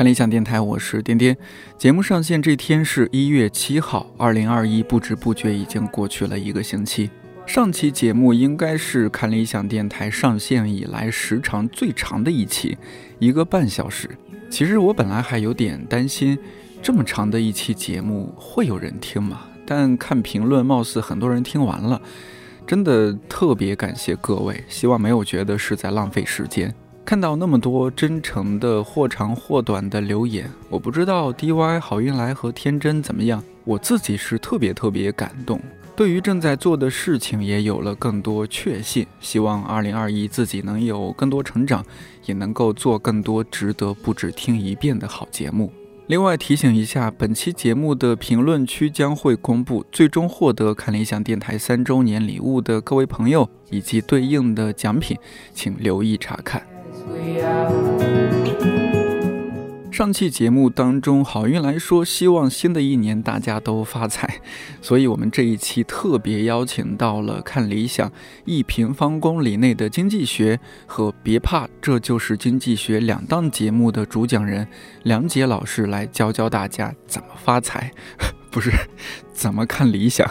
[0.00, 1.36] 看理想电台，我是颠颠。
[1.76, 7.10] 节目上线这天是一月七号，二零二一，不知不觉已经过去了一个星期。
[7.44, 12.78] 上期节目应该是看理想电台上线以来时长最长的一期，
[13.18, 14.08] 一个半小时。
[14.48, 16.38] 其实我本来还有点担心，
[16.80, 19.42] 这么长的一期节目会有人听吗？
[19.66, 22.00] 但看评论，貌似很多人听完了，
[22.66, 26.74] 真的特别感谢各位，希望没有觉得是在浪费时间。
[27.10, 35.60] 看到那么多真诚的或长或短的留言，我不知道 DY 好运来和天真怎么样，我自己是特别特别感动。
[35.96, 41.84] 对于正在做的事情也有了更多确信，希望2021自己能有更多成长，
[42.26, 45.72] 也能够做更多值得不止听一遍的好节目。
[46.06, 55.18] 另外提醒一下，本期节目的评论区将会公布最终获得看理想电台三周年礼物的各位朋友以及对应的奖品，
[55.52, 56.69] 请留意查看。
[59.92, 64.40] 上期节目当中，好运来说，希望新的一年大家都发财，
[64.80, 68.10] 所以我们这一期特别邀请到了看理想
[68.46, 74.66] 一平方公里内的经济学和别怕这就是经济学两档节目的主讲人
[75.02, 77.92] 梁杰老师来教教大家怎么发财，
[78.50, 78.70] 不是
[79.34, 80.26] 怎么看理想。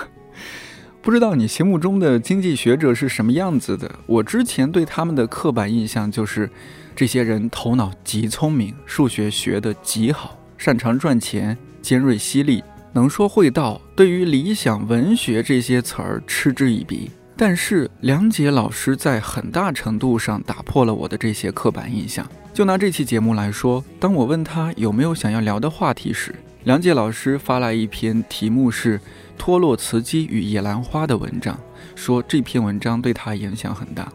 [1.01, 3.89] 不知道你心目中的经济学者是什么样子的？
[4.05, 6.49] 我之前对他们的刻板印象就是。
[6.95, 12.61] 这些人头脑极聪明，数学学得极好，擅长赚钱，尖锐犀利，
[12.91, 17.09] 能说会道，对于理想、文学这些词儿嗤之以鼻。
[17.37, 22.29] 但是梁杰老师在很大程度上打破了我的这些刻板印象。
[22.53, 28.99] 就拿这期节目来说，当我问他有没有想要聊的话题时，梁杰老师发来一篇题目是
[29.39, 31.57] 《托洛茨基与野兰花》的文章，
[31.95, 34.11] 说这篇文章对他影响很大，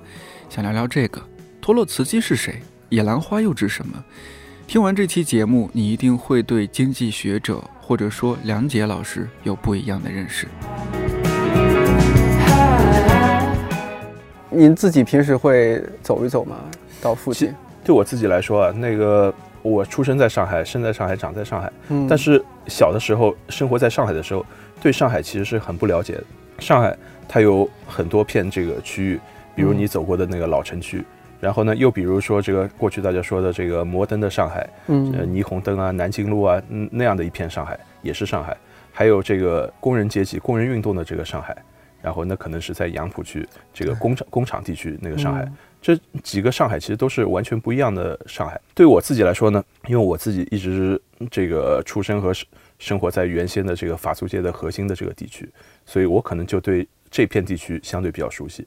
[0.50, 1.20] 想聊聊这个。
[1.62, 2.60] 托洛茨基是谁？
[2.90, 4.04] 野兰花又指什么？
[4.66, 10.46] 听完这期节目，你一定会对经济学者或者说梁杰老师有不一样的认识。
[14.50, 16.56] 您自己平时会走一走吗？
[17.00, 17.52] 到附近？
[17.82, 24.44] 对我自己来说啊，那个我出生在上海，生在上海，长在上海，嗯但是小的时候生活在上海的时候，
[24.80, 26.24] 对上海其实是很不了解的。
[26.58, 26.96] 上海
[27.28, 29.20] 它有很多片这个区域，
[29.54, 31.02] 比如你走过的那个老城区，
[31.40, 38.56] 然后呢，又比如说这个过去大家说的这个摩登的上海，呃，嗯霓虹灯啊，南京路啊，嗯，那样的一片上海也是上海，
[38.92, 41.56] 还有这个工人阶级、工人运动的这个上海，
[42.00, 45.52] 然后那可能是在杨浦区这个工厂工厂地区那个上海，嗯。
[45.82, 48.58] 这几个上海其实都是完全不一样的上海。
[48.74, 50.98] 对我自己来说呢，因为我自己一直
[51.30, 52.32] 这个出生和
[52.78, 55.48] 生生活在原先的这个法租界的核心的这个地区，
[55.84, 58.64] 所以我可能就对这片地区相对比较熟悉。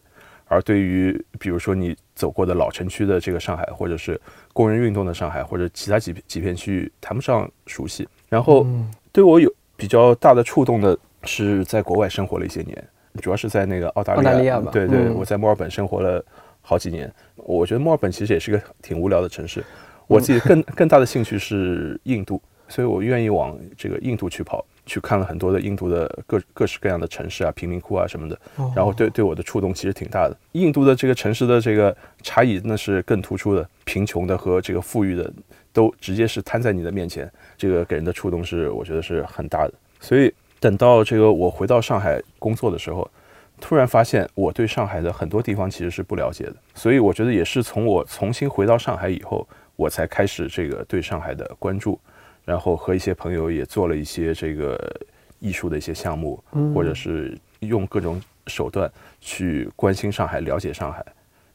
[0.50, 4.19] 而对于比如说你走过的老城区的这个上海，或者是
[4.51, 8.07] 工人运动的上海，或者其他几几片区域，谈不上熟悉。
[8.28, 12.88] 然后嗯对我有比较大的触动的是在国外生活了一些年，
[13.22, 14.29] 主要是在那个澳大利亚。
[14.29, 16.24] 澳大利亚吧对对，嗯我在墨尔本生活了
[16.62, 17.09] 好几年。
[17.35, 19.63] 我觉得墨尔本其实也是个挺无聊的城市。
[20.07, 28.39] 我自己更更大的兴趣是印度，所以我愿意往这个印度去跑，去看了很多的印度的各各式各样的城市啊、贫民窟啊什么的。
[28.57, 30.38] 哦然后对对我的触动其实挺大的。
[30.53, 35.31] 印度的这个城市的这个差异那是更突出的，贫穷的和这个富裕的
[35.72, 39.74] 都直接是摊在你的面前，这个给人的触动是我觉得是很大的。
[40.00, 43.09] 所以等到这个我回到上海工作的时候，
[43.59, 52.00] 突然发现我对上海的很多地方其实是不了解的，所以我觉得也是从我重新回到上海以后，我才开始这个对上海的关注，
[52.47, 54.79] 然后和一些朋友也做了一些这个
[55.38, 58.89] 艺术的一些项目，嗯或者是用各种手段
[59.19, 61.05] 去关心上海、了解上海，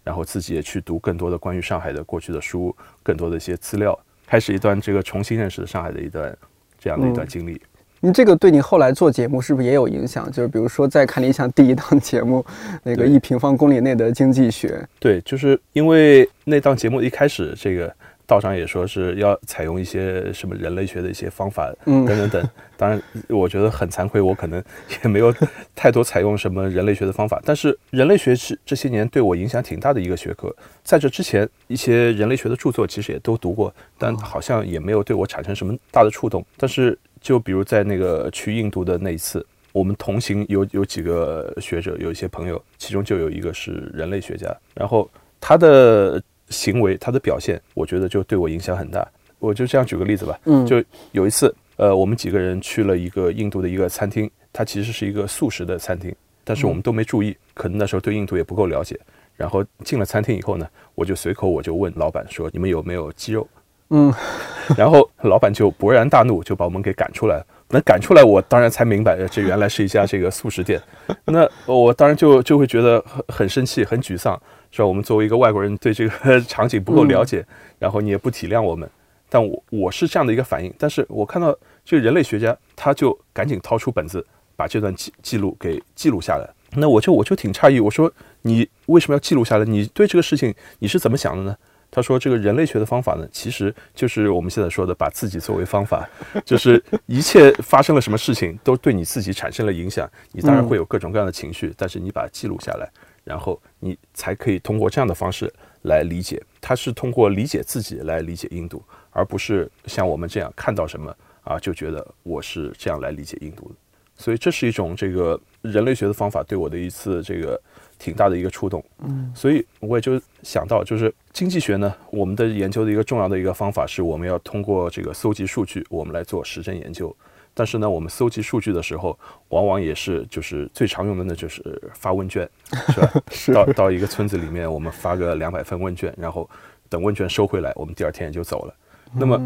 [0.05, 6.37] 然后自己也去读更多的关于上海的过去的书，更多的一些资料，开始一段这个重新认识上海的一段
[6.79, 7.59] 这样的一段嗯经历。
[8.05, 10.31] 你这个对你后来做节目是不是也有影响？
[10.31, 12.45] 就是比如说在看理想第一档节目，
[12.83, 17.95] 那个一平方公里内的经济学，对，就是因为那档节目一开始，这个
[18.27, 22.51] 道长也说是要采用一些什么人类学的一些方法，嗯等等等。
[22.77, 24.63] 当然，我觉得很惭愧，我可能
[25.05, 25.33] 也没有
[25.75, 27.41] 太多采用什么人类学的方法。
[27.45, 30.53] 但是人类学是这些年对我影响挺大的一个学科。
[30.83, 36.45] 在这之前，一些人类学的著作其实也都读过，但好像也没有对我产生什么大的触动。
[36.57, 45.09] 但是就比如在那个去印度的那一次，我们同行有有几个学者，有一些朋友，其中就有一个是人类学家，然后
[45.41, 46.21] 他的
[46.53, 49.05] 行为、他的表现，我觉得就对我影响很大。
[49.41, 56.15] 我就这样举个例子吧，嗯，就有一次，呃，我们几个人去了一个印度的一个餐厅，它其实是一个素食的餐厅，
[56.45, 58.97] 但是我们都没注意，可能那时候对印度也不够了解。
[59.37, 63.49] 然后进了餐厅以后呢，我就随口我就问老板说：“你们有没有鸡肉？”
[63.91, 64.15] 嗯，
[64.79, 67.47] 然后老板就勃然大怒，就把我们给赶出来了。
[67.69, 70.81] 那赶出来，我当然才明白，呃这原来是一家这个素食店。
[71.25, 74.41] 那我当然就就会觉得很很生气、很沮丧，
[74.73, 74.87] 是吧？
[74.87, 77.47] 我们作为一个外国人，对这个 场景不够了解，
[77.79, 78.89] 然后你也不体谅我们。
[79.29, 84.27] 但我我是这样的一个反应，但是我看到这个人类学家，他就赶紧掏出本子，
[84.57, 86.49] 把这段记记录给记录下来。
[86.75, 89.65] 那我就我就挺诧异，我说你为什么要记录下来？
[89.65, 91.57] 你对这个事情你是怎么想的呢？
[91.91, 96.09] 他说这个人类学的方法呢，其实就是我们现在说的把自己作为方法，
[96.43, 102.91] 就是一切发生了什么事情都对你自己产生了影响，你当然会有各种各样的情绪，但是你把它记录下来，
[103.25, 105.53] 然后你才可以通过这样的方式
[105.83, 106.43] 来理解。
[106.61, 113.75] 他是通过理解自己来理解印度，而不是像我们这样看到什么啊就觉得我是这样来理解印度的。
[114.15, 117.61] 所以这是一种这个人类学的方法对我的一次这个
[117.99, 118.85] 挺大的一个触动。
[118.99, 127.15] 嗯，所以我也就想到，就是经济学呢，我们的研究的一个重要的一个方法是我们要通过这个搜集数据，我们来做实证研究。
[127.55, 129.19] 但是呢，我们搜集数据的时候，
[129.49, 131.63] 往往也是就是最常用的呢，就是
[131.95, 132.49] 发问卷，
[132.89, 133.13] 是吧？
[133.31, 136.49] 是到到一个村子里面，我们发个两百份问卷，然后
[136.89, 138.75] 等问卷收回来，我们第二天也就走了。
[139.15, 139.39] 那么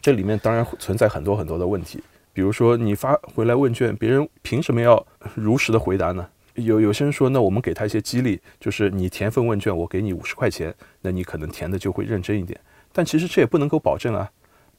[0.00, 6.26] 这里面当然存在很多很多的问题，比如说你发回来问卷，别人凭什么要如实的回答呢？
[6.54, 12.60] 有有些人说，那我们给他一些激励，就是你填份问卷，我给你五十块钱，那你可能填的就会认真一点。
[12.92, 14.30] 但其实这也不能够保证啊，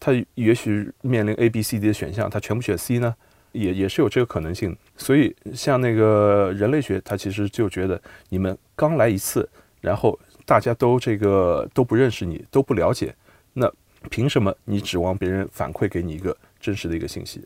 [0.04, 3.16] 他也许面临 A、B、C、D 的选项，他全部选 C 呢，
[3.54, 4.76] 也也是有这个可能性。
[4.98, 9.48] 所以像那个人类学，他其实就觉得你们刚来一次，
[9.80, 13.16] 然后大家都这个都不认识你，都不了解，
[13.54, 13.72] 那
[14.10, 17.42] 凭什么你指望别人反馈给你一个真实的一个信息？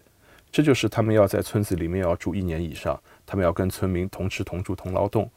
[0.52, 5.30] 这就是他们要在村子里面要住一年以上，他们要跟村民同吃同住同劳动，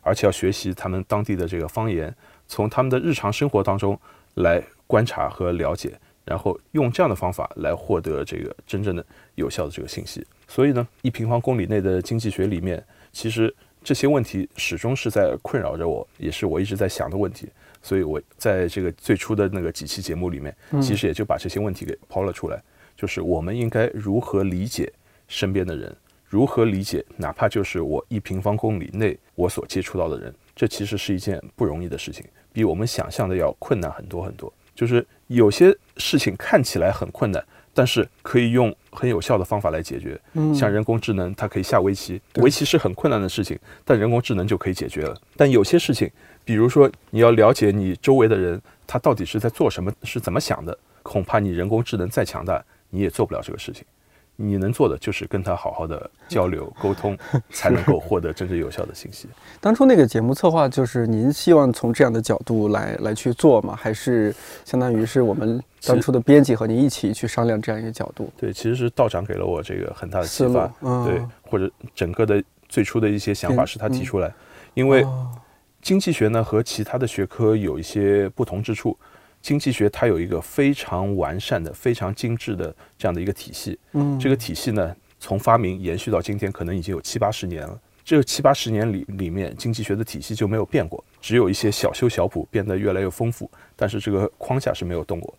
[0.00, 2.14] 而且要学习他们当地的这个方言，
[2.46, 3.98] 从他们的日常生活当中
[4.34, 5.98] 来观察和了解，
[6.28, 9.04] 然后用这样的方法来获得这个真正的
[9.36, 10.22] 有效的这个信息。
[10.46, 17.48] 所以呢，一平方公里内的经济学里面，其实这些问题始终是在困扰着我，也是我一直在想的问题。
[17.80, 22.62] 所以我在这个最初的那个几期节目里面，其实也就把这些问题给抛了出来。
[22.96, 24.92] 就是我们应该如何理解
[25.28, 25.96] 身边的人，
[26.26, 34.52] 如何理解哪怕就是我一平方公里内我所接触到的人，这其实是一件不容易的事情，比我们想象的要困难很多很多。
[34.78, 37.44] 就是有些事情看起来很困难，
[37.74, 40.16] 但是可以用很有效的方法来解决。
[40.34, 45.20] 嗯像人工智能，它可以下围棋，围棋是很困难的事情，但人工智能就可以解决了。
[45.36, 46.08] 但有些事情，
[46.44, 53.84] 比如说你要了解你周围的人，他到底是在做什么，是怎么想的，恐怕你人工智能再强大，你也做不了这个事情。
[54.40, 57.18] 你能做的就是跟他好好的交流沟通，
[57.50, 59.26] 才能够获得真正有效的信息。
[59.60, 63.74] 当初那个节目策划，就是您希望从这样的角度来来去做吗？
[63.74, 64.32] 还是
[64.64, 68.32] 相当于是我们当初的编辑和您一起去商量这样一个角度？
[68.36, 74.32] 对，其实是道长给了我这个很大的启发，，嗯，对，或者整个的最初的一些想法是他提嗯出来，
[74.74, 75.28] 因为哦
[75.82, 78.96] 经济学呢和其他的学科有一些不同之处。
[79.40, 87.80] 经济学它有一个非常完善的、非常精致的这样的一个体系，嗯，这个体系呢，从发明延续到今天，可能已经有七八十年了。
[88.04, 95.34] 这七八十年里里面，经济学的体系就没有变过，只有一些小修小补，变得越来越丰富，但是这个框架是没有动过。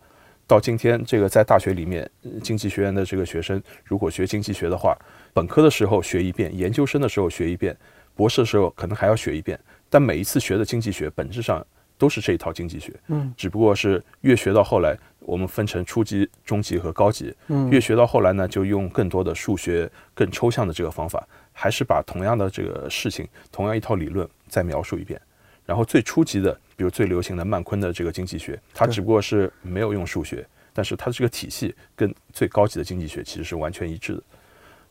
[0.45, 4.95] 到今天，这个在大学里面，呃经济学院的这个学生，如果学经济学的话，
[5.33, 7.75] 本科的时候学一遍，研究生的时候学一遍，
[8.15, 9.59] 博士的时候可能还要学一遍。
[9.89, 11.65] 但每一次学的经济学，本质上
[11.99, 25.21] 都是这一套经济学，嗯，只不过是越学到后来，我们分成初级、中级和高级，嗯越学到后来呢，就用更多的数学、更抽象的这个方法，还是把同样的这个事情、同样一套理论再描述一遍。
[25.65, 34.23] 然后最初级的，比如最流行的曼昆的这个经济学，它只不过是没有用数学，但是它这个体系跟最高级的经济学其实是完全一致的。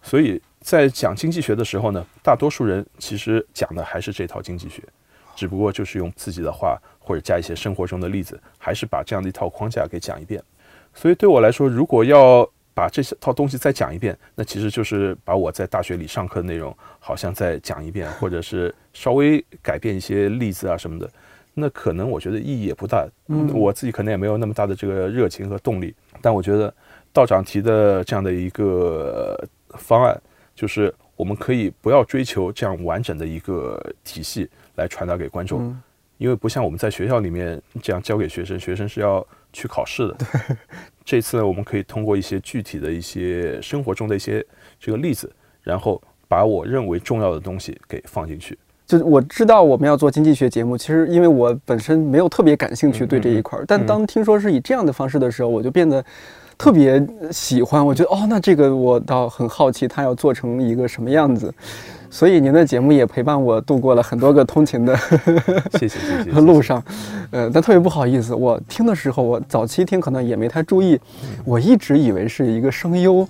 [0.02, 4.80] 所以在讲经济学的时候呢，大多数人其实讲的还是这套经济学，
[5.38, 10.42] 只不过就是用自己的话或者加一些生活中的例子，还是把这样的一套框架给讲一遍。
[10.92, 21.08] 所以对我来说，如果要把这些套东西再讲一遍，那其实就是把我在大学里上课的内容好像再讲一遍，或者是稍微改变一些例子啊什么的。
[21.54, 25.94] 那可能我觉得意义也不大，嗯我自己可能也没有那么大的这个热情和动力。
[26.20, 26.74] 但我觉得
[27.12, 29.40] 道长提的这样的一个
[29.76, 30.20] 方案，
[30.52, 35.82] 就是我们可以不要追求这样完整的一个体系来传达给观众，嗯
[36.16, 40.14] 因为不像我们在学校里面这样教给学生，学生是要去考试的。
[40.14, 40.56] 对
[41.04, 44.44] 这次呢，我们可以通过一些具体的一些生活中的一些
[44.80, 45.32] 这个例子，
[45.62, 48.58] 然后把我认为重要的东西给放进去。
[48.84, 56.04] 就我知道我们要做经济学节目，其实因为我本身没有特别感兴趣对这一块儿，但当听说是以这样的方式的时候，我就变得
[56.58, 57.86] 特别喜欢。
[57.86, 61.54] 我觉得哦，那这个我倒很好奇，它要做成一个什么样子。
[62.10, 64.96] 所以您的节目也陪伴我度过了很多个通勤的
[65.78, 66.40] 谢谢 谢谢。
[66.40, 66.82] 路上，
[67.30, 70.98] 呃，但特别不好意思，我听的时候，我早期听可能也没太注意，
[71.44, 73.28] 我一直以为是一个声优，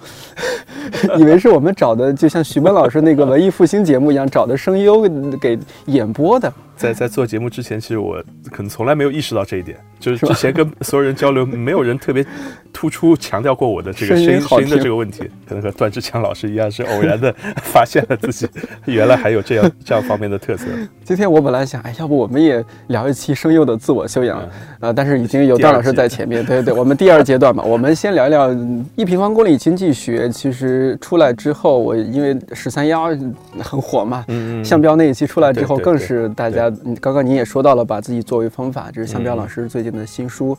[1.19, 5.03] 以为是我们找的，就像徐奔老师那个文艺复兴节目一样，找的声优
[5.41, 6.53] 给演播的。
[6.77, 12.25] 在在做节目之前，其实我可能从来没有意识到这一点，就是之前跟所有人交流，没有人特别
[12.73, 18.49] 突出强调过我的这个声音声音的这个问题，可能和段志强老师一样，是偶然的发现了自己
[18.87, 20.67] 原来还有这样 这样方面的特色。
[21.05, 24.43] 今天我本来想，哎，要不我们也聊一期声优的自我修养，
[24.81, 28.55] 呃，但是已经有段老师在前面，对对对， 我们第二阶段嘛，我们先聊聊
[28.95, 30.29] 一平方公里经济学。
[30.29, 33.07] 其实出来之后，我因为十三幺
[33.59, 36.73] 很火嘛，嗯嗯，向标那一期出来之后，更是大家。
[36.85, 40.57] 嗯，刚刚您也说到了，把自己作为方法，这是向彪老师最近的新书，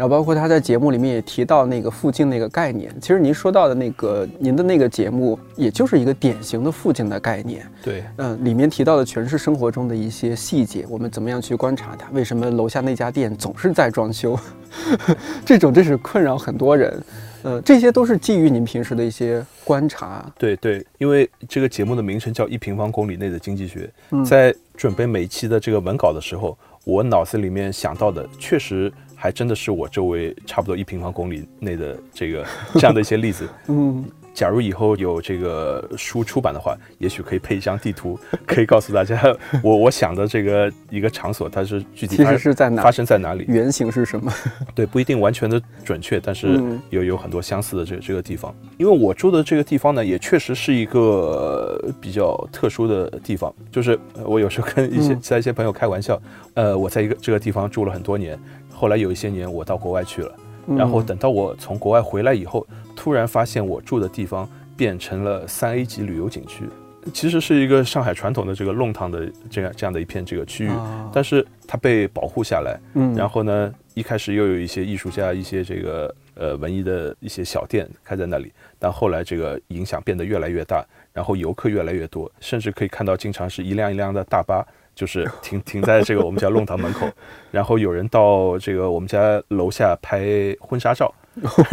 [0.00, 2.90] 然后包括他在节目里面也提到那个附近那个概念。
[3.02, 7.66] 其实您说到的那个您的那个节目，也就是一个典型的附近的概念。
[7.82, 12.08] 对，嗯，里面提到的全是生活中的一些细节，我们怎么样去观察它？
[12.12, 14.38] 为什么楼下那家店总是在装修？
[15.44, 17.02] 这种真是困扰很多人。
[17.42, 20.24] 呃，这些都是基于您平时的一些观察。
[20.38, 23.90] 对对，因为这个节目的名称叫《一平方公里内的经济学》。
[24.24, 28.90] 在准备每期的这个文稿的时候，我脑子里面想到的，确实
[29.22, 33.46] 还真的是我周围差不多一平方公里内的这个这样的一些例子。
[33.68, 34.02] 嗯。
[34.32, 39.20] 假如以后有这个书出版的话，也许可以配一张地图， 可以告诉大家
[39.62, 44.32] 我我想的这个一个场所，它是具体其实是在哪发生在哪里，原型是什么？
[44.74, 46.60] 对，不一定完全的准确，但是
[46.90, 48.54] 有有很多相似的这个这个地方。
[48.78, 53.52] 因为我住的这个地方呢，也确实是一个比较特殊的地方。
[53.70, 56.20] 就是我有时候跟一些其他一些朋友开玩笑，
[56.54, 58.38] 呃，我在一个这个地方住了很多年，
[58.72, 60.32] 后来有一些年我到国外去了。
[60.66, 66.64] 然后等到我从国外回来以后，突然发现我住的地方变成了三 A 级旅游景区，
[67.12, 70.70] 其实是一个上海传统的这个弄堂的这样这样的一片这个区域，
[71.12, 72.78] 但是它被保护下来。
[72.94, 84.66] 嗯，然后呢，一开始又有一些艺术家、一些这个呃文艺的一些小店开在那里，但后来这个影响变得越来越大，然后游客越来越多，甚至可以看到经常是一辆一辆的大巴。
[85.00, 87.08] 就是停 停在这个我们家弄堂门口，
[87.50, 90.20] 然后有人到这个我们家楼下拍
[90.60, 91.10] 婚纱照，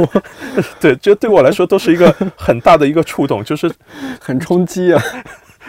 [0.80, 3.70] 对，这对我来说都是一个很大的一个触动，就是
[4.22, 5.04] 很冲击啊！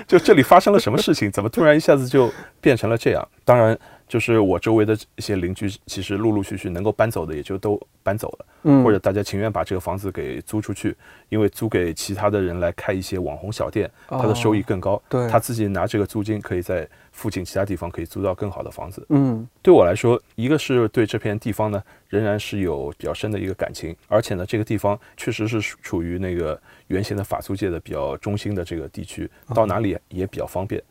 [0.06, 1.28] 就这里发生了什么事情？
[1.32, 3.28] 怎么突然一下子就变成了这样？
[3.44, 3.76] 当然。
[4.08, 10.96] 就是我周围的一些邻居，其实陆陆续续能够搬走的，也就都搬走了，嗯，或者大家情愿把这个房子给租出去，
[11.28, 30.82] 因为租给其他的人来开一些网红小店，他的收益更高，对，他自己拿这个租金可以在附近其他地方可以租到更好的房子，嗯，对我来说，一个是对这片地方呢，仍然是有比较深的一个感情，而且呢，这个地方确实是处于那个原先的法租界的比较中心的这个地区，到哪里也比较方便，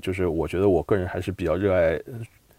[0.00, 2.00] 就是我觉得我个人还是比较热爱。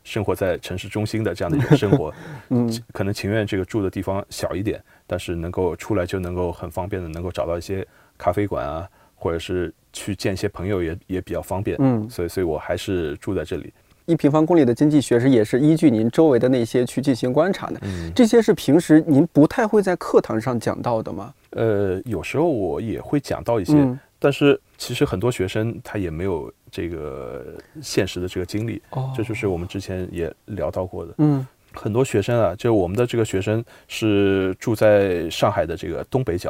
[0.03, 2.13] 生活在城市中心的这样的一种生活，
[2.49, 7.85] 嗯，可能情愿这个住的地方小一点，但是能够出来就能够很方便的能够找到一些
[8.17, 13.71] 咖啡馆啊，或者是去见一些朋友也也比较方便，嗯，所以所以我还是住在这里。
[14.05, 21.33] 一平方公里的经济学是也是依据您周围的那些去进行观察的，嗯，这些是平时您不太会在课堂上讲到的吗？
[21.51, 23.73] 呃，有时候我也会讲到一些，
[24.17, 26.51] 但是其实很多学生他也没有。
[26.71, 27.45] 这个
[27.81, 28.81] 现实的这个经历，
[29.15, 31.13] 这就是我们之前也聊到过的。
[31.17, 36.49] 嗯，很多学生啊，就我们的这个学生是住在上海的这个东北角，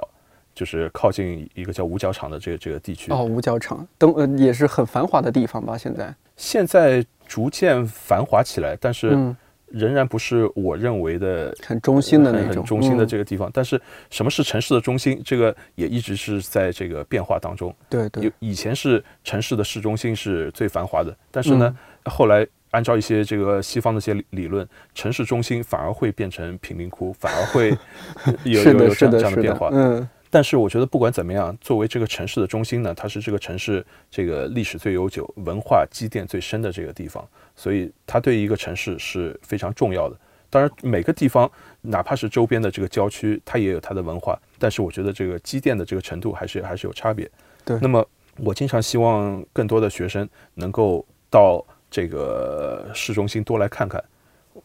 [0.53, 3.11] 就是靠近一个叫五角场的这个这个地区。
[3.11, 5.77] 哦，五角场，东呃也是很繁华的地方吧？
[5.77, 9.35] 现在现在逐渐繁华起来，但是。
[9.73, 15.21] 仍然不是我认为的很中心的那种中心的这个地方，但是什么是城市的中心？
[15.23, 17.73] 这个也一直是在这个变化当中。
[17.89, 21.75] 对对，以前是城市的市中心是最繁华的，但是呢，
[22.05, 27.69] 后来按照一些这个西方的一些理论，城市中心反而会变成贫民窟，反而会
[28.43, 29.69] 有有有这样的变化。
[29.73, 30.07] 嗯。
[30.31, 40.17] 但是我觉得不管怎么样，作为这个城市的中心呢，它是这个城市这个历史最悠久、文化积淀最深的这个地方，所以它对于一个城市是非常重要的。
[40.49, 41.49] 当然，每个地方
[41.81, 47.29] 哪怕是周边的这个郊区，它也有它的文化，但是我觉得这个积淀的这个程度还是还是有差别。
[47.65, 47.77] 对。
[47.81, 48.05] 那么
[48.37, 54.01] 我经常希望更多的学生能够到这个市中心多来看看。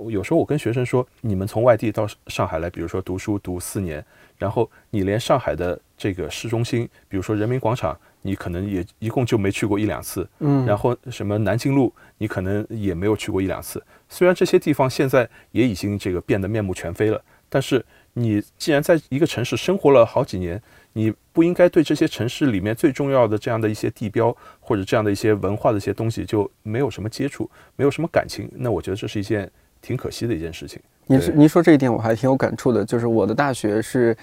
[0.08, 4.04] 有时候我跟学生说，你们从外地到上海来，比如说读书读四年，
[4.38, 13.82] 然后你连上海的这个市中心，比如说人民广场，你可能也一共就没去过一两次，嗯，然后什么南京路，你可能也没有去过一两次。
[14.08, 20.60] 虽然这些地方现在也已经这个变得面目全非了，但是你既然在一个城市生活了好几年，
[20.92, 28.50] 你不应该对这些城市里面最重要的这样的一些地标或者这样的一些文化的一些东西就没有什么接触，没有什么感情？
[28.54, 30.80] 那我觉得这是一件挺可惜的一件事情。
[31.06, 34.16] 您是您说这一点我还挺有感触的，就是我的大学是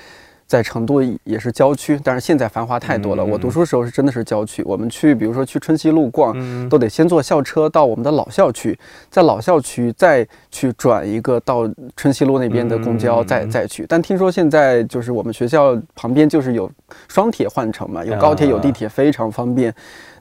[0.46, 3.24] 在成都，也是郊区，但是现在繁华太多了。
[3.24, 8.78] 嗯我读书的时候是真的是郊区，我们去比如说去春熙路逛，嗯都得先坐校车到我们的老校区，
[9.10, 13.86] 在老校区再去转一个到春熙路那边的公交，嗯再再去。
[13.88, 16.70] 但听说现在就是我们学校旁边就是有
[17.08, 19.74] 双铁换乘嘛，有高铁有地铁，非常方便。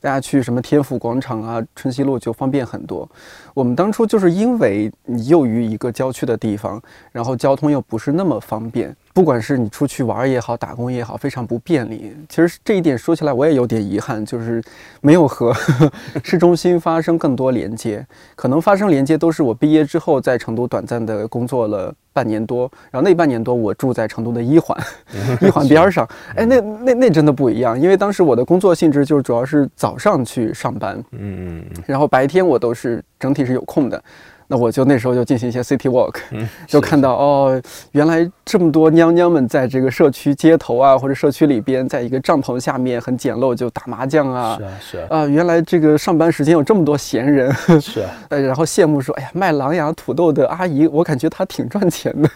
[0.02, 3.09] 大家去什么天府广场啊、春熙路就方便很多。
[3.54, 6.82] 我们当初就是因为你又于一个郊区的地方，
[7.12, 12.12] 然后交通又不是那么方便，不管是你出去玩也好，打工也好，非常不便利。
[12.28, 14.61] 其实这一点说起来我也有点遗憾，就是
[15.00, 15.54] 没有和
[16.25, 18.04] 市中心发生更多连接。
[18.35, 24.76] 可能发生连接都是我毕业之后在成都短暂的工作了半年多，然后那半年多我住在成都的一环，
[25.40, 26.09] 一环边儿上。
[26.37, 31.64] 哎，那那那真的不一样，因为当时我的工作性质就是主要是早上去上班，嗯。
[31.87, 34.02] 然后白天我都是整体是有空的，
[34.46, 44.64] 那我就那时候就进行一些 city walk，嗯， 就看到哦，原来这么多娘娘们在这个社区街头啊，或者社区里边，在一个帐篷下面很简陋就打麻将啊是。
[44.64, 45.07] 啊是啊。
[45.11, 48.11] 啊，原来这个上班时间有这么多闲人， 是啊。
[48.28, 52.31] 呃，然后羡慕说，哎呀，卖狼牙土豆的阿姨，我感觉她挺赚钱的。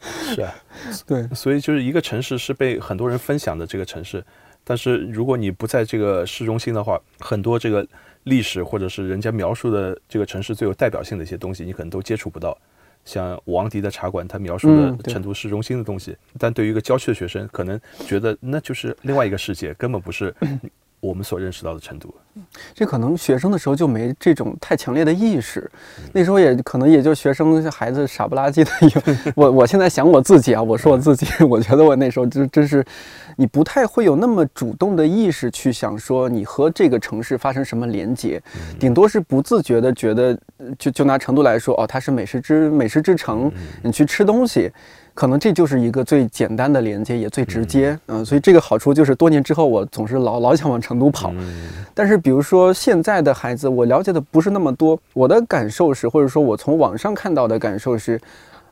[0.00, 0.54] 是啊，
[1.06, 4.24] 对，所以就是一个城市是被很多人分享的这个城市，
[4.64, 7.86] 但是如果你不在这个市中心的话，很多这个
[8.24, 12.56] 历史或者是人家描述的这个城市最有代表性的一些东西，你可能都接触不到。
[13.02, 20.34] 像王迪的茶馆，他描述的成都市中心的东西，但对于一个郊区的学生，可能觉得那就是另外一个世界，根本不是
[21.00, 22.14] 我们所认识到的成都。
[22.74, 25.68] 这可能学生的时候就没这种太强烈的意识，
[26.12, 29.02] 那时候也可能也就学生孩子傻不拉几的有。
[29.34, 32.84] 我我现在想我自己啊，我说我自己， 我觉得我那时候真真是，
[33.40, 38.38] 你不太会有那么主动的意识去想说你和这个城市发生什么连接，
[38.78, 43.50] 顶多是不自觉的觉得，呃就就拿成都来说，哦，它是美食之美食之城，
[43.82, 44.70] 你去吃东西。
[45.12, 54.98] 可能这就是一个最简单的连接，也最直接，嗯、所以这个好处就是多年之后，我总是老老想往成都跑，嗯但是，比如说现在的孩子，我了解的不是那么多。
[55.12, 58.18] 我的感受是，或者说我从网上看到的感受是，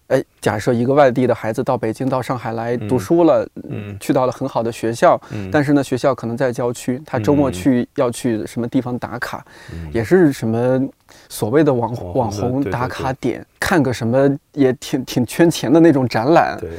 [0.09, 10.83] 哎，假设一个外地的孩子到北京、到上海来读书了，嗯去到了很好的学校，嗯但是呢，学校可能在郊区，他周末嗯去要去什么地方打卡，嗯也是什么
[11.29, 16.71] 所谓的网网红打卡对点，看个什么也挺挺圈钱的那种展览，对，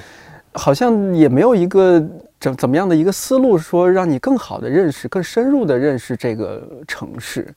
[0.53, 2.03] 好像也没有一个
[2.39, 7.47] 怎怎么样的一个思路，说让你更好的认识、更深入的认识这个城市。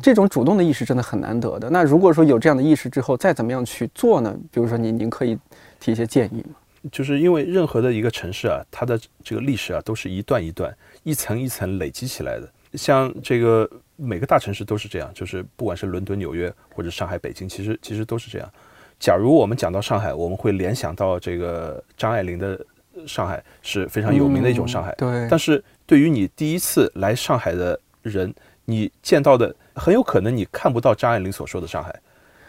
[0.00, 1.68] 这种主动的意识真的很难得的。
[1.68, 4.34] 那如果说有这样的意识之后，再怎么样去做呢？
[4.50, 5.38] 比如说您，您可以
[5.78, 6.54] 提一些建议吗？
[6.90, 12.48] 就是因为任何的一个城市啊，它的这个历史啊，都是一段一段、一层一层累积起来的。
[12.74, 18.50] 像这个每个大城市都是这样，就是不管是伦敦、纽约或者上海、北京，其实其实都是这样。
[18.98, 22.58] 假如我们讲到上海，我们会联想到这个张爱玲的
[23.06, 24.90] 上海是非常有名的一种上海。
[24.92, 31.94] 嗯对，但是对于你第一次来上海的人，你见到的很有可能你看不到张爱玲所说的上海，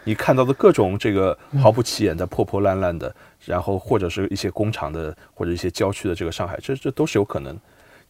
[0.04, 7.58] 你看到的各种这个毫不起眼的、破破烂烂的，然后或者是一些工厂的或者一些郊区的这个上海，这这都是有可能。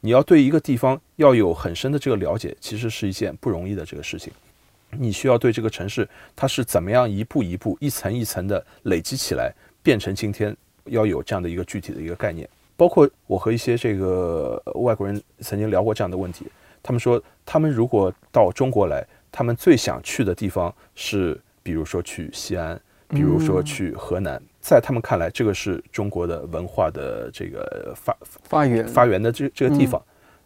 [0.00, 4.32] 你要对一个地方要有很深的这个了解，其实是一件不容易的这个事情。
[4.90, 12.48] 你需要对这个城市它是怎么样一步一步、一层一层的累积起来，变成今天要有这样的一个具体的一个概念。
[12.76, 16.46] 包括我和一些这个外国人曾经聊过这样的问题，
[16.84, 28.86] 他们说，他们如果到中国来，他们最想去的地方是，比如说去西安，比如说去河南，在他们看来，这个是中国的文化的这个发发源。
[28.86, 30.00] 发源的这这个地方。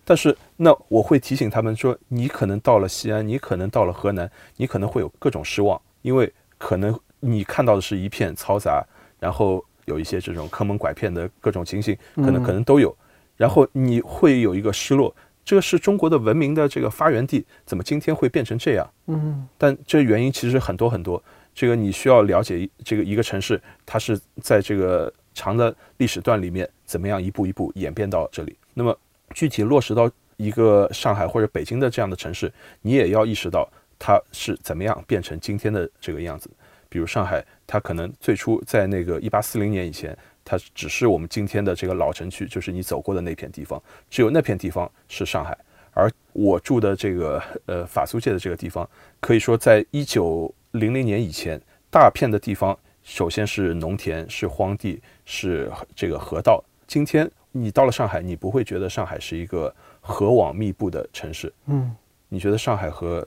[0.05, 8.87] 但是，那我会提醒他们说，你可能到了西安，你可能到了河南，你可能会有各种失望，因为可能你看到的是一片嘈杂，
[9.18, 12.96] 然后有一些这种坑蒙拐骗的各种情形，可能可能都有，
[13.37, 15.12] 然后你会有一个失落。
[15.48, 18.87] 这个是中国的文明的这个发源地，怎么今天会变成这样？
[19.06, 21.22] 嗯但这原因其实很多很多。
[21.54, 28.54] 这个你需要了解这个一个城市，它是在这个长的历史段里面怎么样一步一步演变到这里。
[28.74, 28.94] 那么
[29.32, 33.66] 具体落实到一个上海或者北京的这样的城市，你也要意识到
[33.98, 36.50] 它是怎么样变成今天的这个样子。
[36.90, 40.14] 比如上海，它可能最初在那个一八四零年以前，
[40.48, 45.54] 它只是我们今天的这个老城区，就是你走过的那片地方，只有那片地方是上海。
[45.92, 48.88] 而我住的这个呃法租界的这个地方，
[49.20, 56.64] 可以说在一九零零年以前，大片的地方首先是农田，是荒地，是这个河道。
[56.87, 61.94] 今天你到了上海，你不会觉得上海是一个河网密布的城市，嗯，
[62.30, 63.26] 你觉得上海和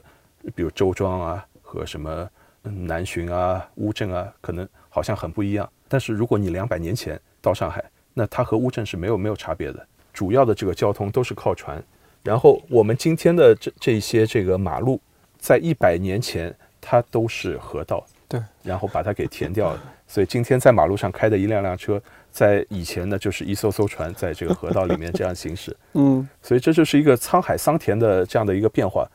[0.56, 2.28] 比如周庄啊，和什么
[2.62, 5.70] 南浔啊、乌镇啊，可能好像很不一样。
[5.92, 9.86] 但是如果你两百年前到上海，那它和乌镇是没有没有差别的。
[10.10, 11.84] 主要的这个交通都是靠船。
[12.22, 14.98] 然后我们今天的这这些这个马路，
[15.38, 19.82] 在一百年前它都是河道，对，然后把它给填掉了。
[20.08, 22.00] 所以今天在马路上开的一辆辆车，
[22.30, 25.76] 在以前呢就是一艘艘船在这个河道里面这样行驶。
[25.92, 29.06] 嗯，所以这就是一个沧海桑田的这样的一个变化。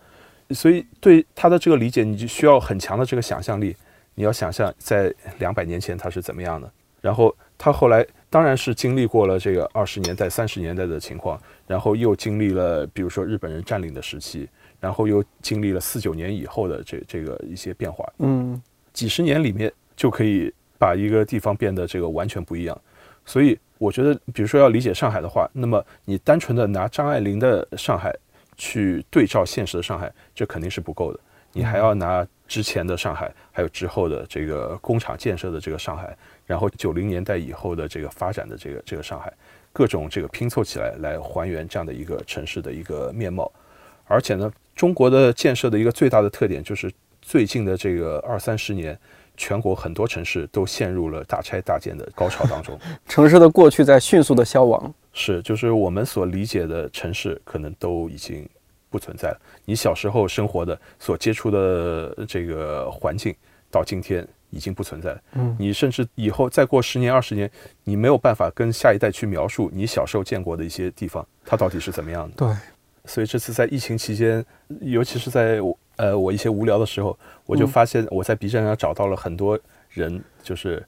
[0.51, 3.75] 所以对它的这个理解，你就需要很强的这个想象力。
[4.17, 6.69] 你要想象在两百年前它是怎么样的，
[7.01, 11.39] 然后它后来当然是经历过了这个二十年代、三十年代的情况。
[11.67, 14.49] 然后又经历了，比如说日本人占领的时期，
[14.79, 18.59] 然后又经历了四九年以后的这这个一些变化，嗯，
[18.91, 22.81] 几十年里面就可以把一个地方变得这个完全不一样。
[23.23, 28.15] 所以我觉得，比如说要理解上海的话，那么你单纯的拿张爱玲的上海
[28.55, 31.19] 去对照现实的上海，这肯定是不够的。
[31.57, 36.15] 你还要拿之前的上海，还有之后的这个工厂建设的这个上海，
[36.45, 39.33] 然后九零年代以后的这个发展的这个这个上海。
[39.73, 43.51] 各种这个拼凑起来，来还原这样的一个城市的一个面貌。
[44.05, 46.91] 而且呢，中国的建设的一个最大的特点就是，
[47.21, 48.97] 最近的这个二三十年，
[49.35, 52.79] 全国很多城市都陷入了大拆大建的高潮当中。
[53.07, 54.91] 城市的过去在迅速的消亡。
[55.13, 58.47] 是，就是我们所理解的城市，可能都已经
[58.97, 59.37] 不存在了。
[59.65, 63.35] 你小时候生活的、所接触的这个环境，
[63.69, 64.27] 到今天。
[64.49, 65.21] 已经不存在了。
[65.33, 67.51] 嗯，你甚至以后再过十年、二十年，
[67.83, 72.35] 你没有办法跟下一代去描述你小时候见过的一些地方，它到底是怎么样的。
[72.37, 72.55] 对，
[73.03, 74.43] 所以这次在疫情期间，
[74.79, 80.81] 尤其是在我呃我一些无聊的时候，我就发现我在 B 站上找到了很多人，就是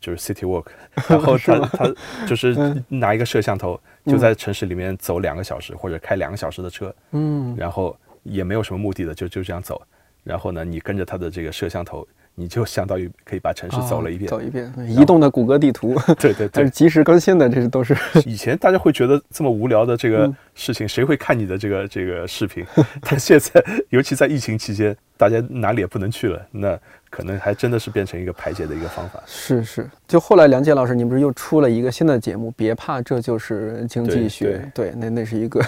[0.00, 0.66] 就是 City Walk，
[1.08, 1.94] 然后他他
[2.26, 2.56] 就是
[2.88, 9.80] 拿一个摄像头，就在城市里面走两个小时或者开两个小时的车，嗯，然后也没有什么目的的，就就这样走，
[10.24, 12.06] 然后呢，你跟着他的这个摄像头。
[12.34, 17.94] 你就相当于可以把城市走了一遍，走一遍，移动的谷歌地图，对 对对，是及时更新的，这些都是。
[18.24, 22.64] 以前大家会觉得这么无聊的这个事情，谁会看你的这个这个视频？
[23.04, 26.80] 但现在，尤其在疫情期间，大家哪里也不能去了，那。
[27.12, 29.22] 可能还真的是变成一个排解的一个方法。
[29.26, 32.50] 是是，就后来梁杰老师，你不是又出了一个新的节目？
[32.52, 34.66] 别怕，这就是经济学。
[34.74, 35.62] 对，那那是一个，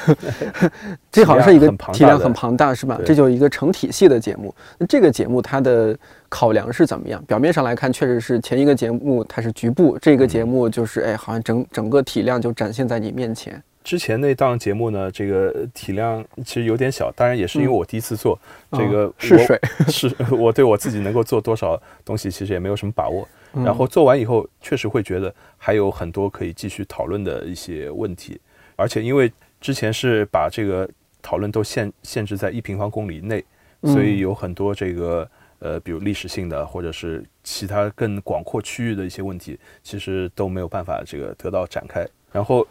[1.13, 2.99] 这好像是一个体量很庞大，是吧？
[3.05, 4.55] 这就是一个成体系的节目。
[4.79, 5.95] 那这个节目它的
[6.31, 7.23] 考量是怎么样？
[7.27, 13.63] 表面上来看，确实是前一个节目它是局部，这个节目就是哎，好像整整个体量就展现在你面前。
[13.85, 18.37] 之前那档节目呢，这个体量其实有点小，当然也是因为我第一次做，
[18.73, 23.29] 这个试水， 是我对我自己能够做多少东西，其实也没有什么把握。
[23.53, 28.41] 然后做完以后，确实会觉得还有很多可以继续讨论的一些问题，
[28.75, 30.89] 而且因为之前是把这个
[31.21, 33.45] 讨论都限限制在一平方公里内，
[33.83, 42.09] 所以有很多这个呃，比如历史性的或者是其他更广阔区域的一些问题，其实都没有办法这个得到展开。
[42.33, 42.67] 然后。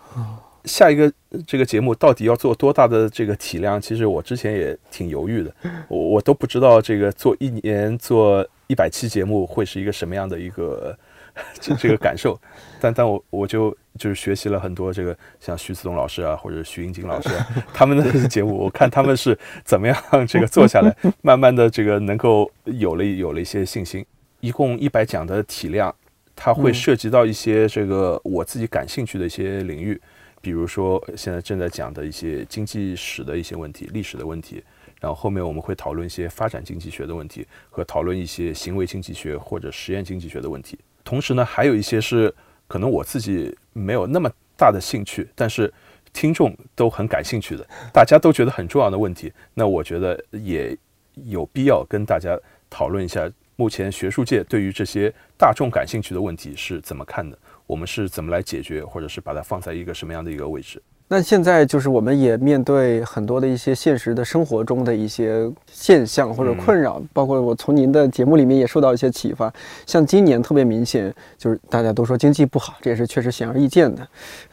[0.66, 1.12] 下一个
[1.46, 3.80] 这个节目到底要做多大的这个体量？
[3.82, 5.54] 其实我之前也挺犹豫的，
[5.88, 10.98] 我我都不知道这个做一年做一百期节目会是一个什么样的一个
[11.60, 12.40] 这这个感受。
[12.80, 17.30] 但但我我就就是学习了很多这个像徐子东老师啊，或者徐英锦老师
[17.74, 19.98] 他们的节目，我看他们是怎么样
[20.28, 24.06] 这个做下来，慢慢的这个能够有了有了一些信心。
[24.40, 25.94] 一共一百讲的体量，
[26.36, 30.00] 它会涉及到一些这个我自己感兴趣的一些领域。
[30.44, 34.62] 比如说，现在正在讲的一些经济史的一些问题、历史的问题，
[35.00, 40.78] 然后后面我们会讨论一些发展经济学的问题，和讨论一些行为经济学或者实验经济学的问题。
[41.06, 42.34] 同时呢，还有一些是
[42.68, 45.74] 可能我自己没有那么大的兴趣，但是
[46.12, 49.32] 听众都很感兴趣的，大家都觉得很重要的问题。
[49.54, 50.78] 那我觉得也
[51.24, 52.38] 有必要跟大家
[52.70, 57.40] 讨论一下，目前学术界对于这些大众感兴趣的问题是怎么看的。
[57.74, 60.80] 我们是怎么来解决，或者是把它放在一个什么样的一个位置？
[61.08, 69.52] 那现在就是我们也面对很多的一些现实的生活中的一些现象或者困扰，包括我从您的节目里面也受到一些启发。
[69.88, 74.04] 像今年特别明显，就是大家都说经济不好，这也是确实显而易见的。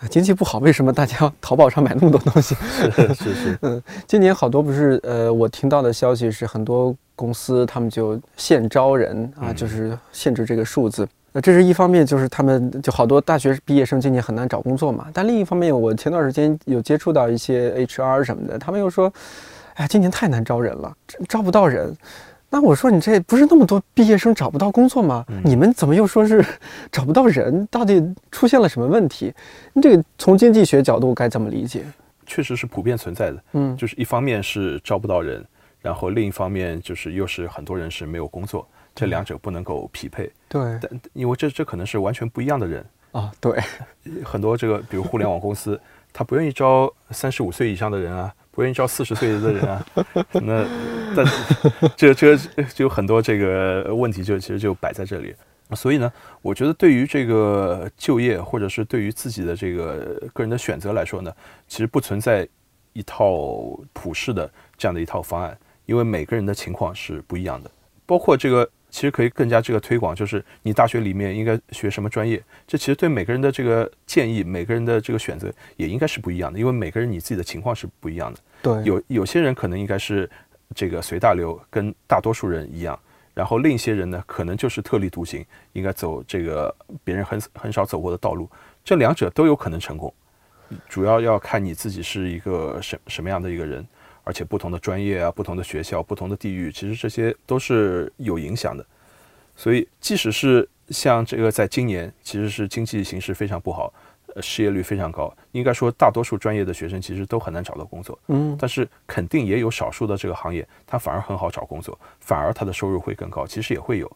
[0.00, 2.54] 啊，经济不好，为什么大家淘宝上买那么多东西？
[2.90, 11.06] 是是是， 嗯，今年好多不是呃，我听到的消息是很多公司他们就限招人啊，就是限制这个数字。
[11.32, 15.06] 那这是一方面，就是他们就好多大学毕业生今年很难找工作嘛。
[15.12, 19.12] 但另一方面，我前段时间有接触到一些 HR 什么的，他们又说，
[19.74, 20.92] 哎，今年太难招人了，
[21.28, 21.96] 招不到人。
[22.52, 25.24] 那我说，你这不是那么多毕业生找不到工作吗？
[25.44, 26.44] 你们怎么又说是
[26.90, 27.64] 找不到人？
[27.70, 29.32] 到底出现了什么问题？
[29.80, 31.84] 这个从经济学角度该怎么理解？
[32.26, 33.42] 确实是普遍存在的。
[33.52, 35.44] 嗯，就是一方面是招不到人，
[35.80, 38.66] 然后另一方面就是又是很多人是没有工作。
[39.00, 43.58] 这两者不能够匹配，对，但因为这这可能是完全不一样的人啊，对，
[44.22, 45.80] 很多这个比如互联网公司，
[46.12, 49.86] 他不愿意招三十五岁以上的人啊，不愿意招四十岁的人啊，
[50.42, 50.66] 那
[51.16, 51.26] 但
[51.96, 52.36] 这这
[52.74, 55.34] 就有很多这个问题，就其实就摆在这里。
[55.74, 61.32] 所以呢，我觉得对于这个就业或者是对于自己的这个个人的选择来说呢，
[61.66, 62.46] 其实不存在
[62.92, 63.32] 一套
[63.92, 67.70] 普世的这样的一套方案，因为每个人的情况是不一样的，
[68.06, 68.68] 包括这个。
[68.90, 78.40] 其实可以更加这个推广，就是你大学里面应该学什么专业，这其实对每个人的这个建议，每个人的这个选择也应该是不一样的，因为每个人你自己的情况是不一样的。
[78.60, 80.28] 对，有有些人可能应该是
[80.74, 82.98] 这个随大流，跟大多数人一样，
[83.32, 86.74] 然后另一些人呢，可能就是特立独行，应该走这个
[87.04, 88.48] 别人很很少走过的道路。
[88.84, 90.12] 这两者都有可能成功，
[90.88, 93.86] 主要要看你自己是一个什什么样的一个人。
[94.30, 98.86] 而且不同的专业啊，不同的学校，不同的地域，其实这些都是有影响的。
[99.56, 103.92] 所以，即使是像这个，在今年其实是经济形势非常不好，
[104.36, 108.16] 呃，失业率非常高，应该说大多数专业的学生其实都很难找到工作。
[108.28, 113.44] 嗯，但是肯定也有少数的这个行业，它反而很好找工作，反而它的收入会更高。
[113.44, 114.08] 其实也会有，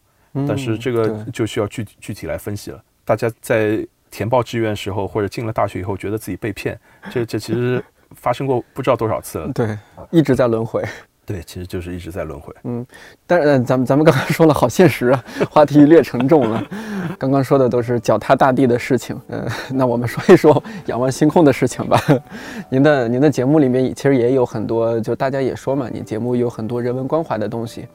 [0.47, 2.81] 但是这个就需要具具体来分析了。
[3.03, 6.79] 大家在填报志愿时候，或者进了大学以后，觉得自己被骗，
[7.11, 7.83] 这这其实。
[8.15, 9.77] 发生过不知道多少次了，对，
[10.09, 10.83] 一直在轮回，
[11.25, 12.53] 对，其实就是一直在轮回。
[12.63, 12.85] 嗯，
[13.25, 16.63] 但是咱们咱们刚刚说了好现实啊，话题略沉重了。
[17.17, 21.99] 刚刚说的都是脚踏大地的事情，嗯，那我们说一说仰望星空的事情吧。
[22.69, 27.87] 您的您的节目里面其实也有很多，就大家也说嘛，你节目有很多人文关怀的东西。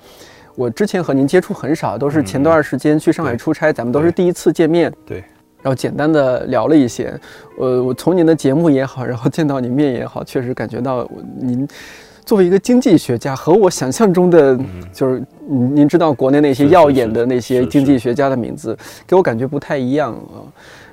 [0.56, 4.92] 我之前和您接触很少，都是前段时间去上海出差，咱们都是第一次见面。
[5.06, 5.24] 对。
[5.62, 7.12] 然后简单的聊了一些，
[7.58, 11.66] 呃，我从您的节目也好， 然后见到您面也好，确实感觉到您
[12.24, 14.58] 作为一个经济学家，和我想象中的
[14.92, 20.44] 就是您您知道国内那些耀眼的那些经济学家的名字，给我感觉不太一样啊。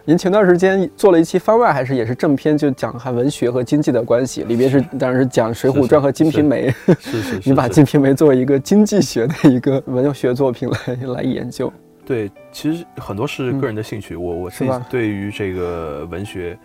[0.05, 11.71] 您前段时间做了一期番外，还是也是正片，就讲哈文学和经济的关系，里边是当然是讲《水浒传》和《金瓶梅》，是是， 你把《金瓶梅》作为一个经济学的一个文学作品来来研究。
[12.07, 14.15] 对，其实很多是个人的兴趣。
[14.15, 16.57] 我我自己对于这个文学，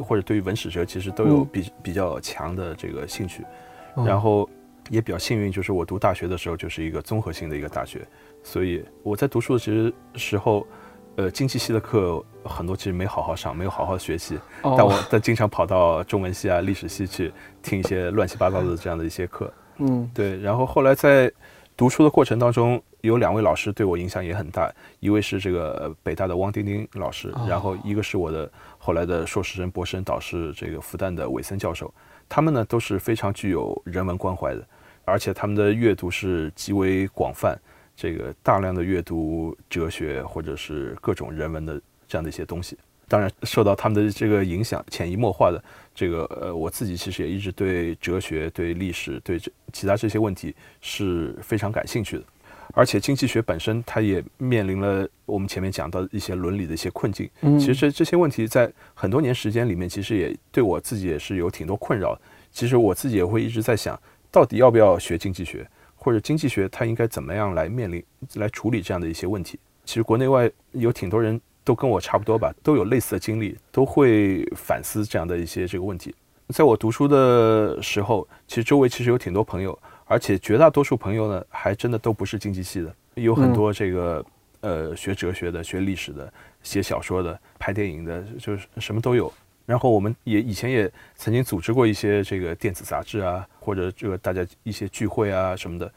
[0.00, 3.44] 或者对于文史哲，其实都有比比较强的这个兴趣。
[4.06, 4.48] 然后
[4.88, 8.00] 也比较幸运，就是我读大学的时候就是一个综合性的一个大学，
[8.42, 10.66] 所以我在读书的其实时候，
[11.16, 14.38] 呃，经济系的课很多其实没好好上，没有好好学习。
[14.62, 19.52] 但我但经常跑到中文系啊、历史系去听一些乱七八糟的这样的一些课。
[19.78, 20.40] 嗯，对。
[20.40, 21.30] 然后后来在
[21.78, 22.82] 读书的过程当中。
[23.02, 31.94] 有两位老师对我影响也很大，一位是这个北大的汪丁丁老师，然后一个是我的后来的硕士生、博士生导师，这个复旦的韦森教授。
[32.28, 34.66] 他们呢都是非常具有人文关怀的，
[35.04, 37.56] 而且他们的阅读是极为广泛，
[37.94, 42.76] 这个大量的阅读哲学或者是各种人文的这样的一些东西。
[43.08, 45.62] 当然，受到他们的这个影响，潜移默化的
[45.94, 52.22] 这个呃，我自己其实也一直对哲学、对历史、对这其他这些问题是非常感兴趣的。
[52.74, 57.28] 而且经济学本身，它也面临了我们前面讲到一些伦理的一些困境。
[57.40, 62.16] 嗯，其实这这些问题在很多年时间里面，其实也对我自己也是有挺多困扰。
[62.52, 63.98] 其实我自己也会一直在想，
[64.30, 65.66] 到底要不要学经济学，
[65.96, 69.58] 或者经济学它应该怎么样来面临、来处理这样的一些问题。
[69.86, 76.14] 其实国内外有挺多人都跟我差不多吧，都有类似的经历，都会反思这样的一些这个问题。
[76.48, 79.78] 在我读书的时候，其实周围其实有挺多朋友。
[80.06, 84.24] 而且绝大多数朋友呢，还真的都不是经济系的，有很多这个
[84.62, 89.30] 呃学哲学的、学历史的、写小说的、拍电影的，就是什么都有。
[89.66, 95.92] 然后我们也以前也曾经组织过一些这个电子杂志啊，或者这个大家一些聚会啊什么的，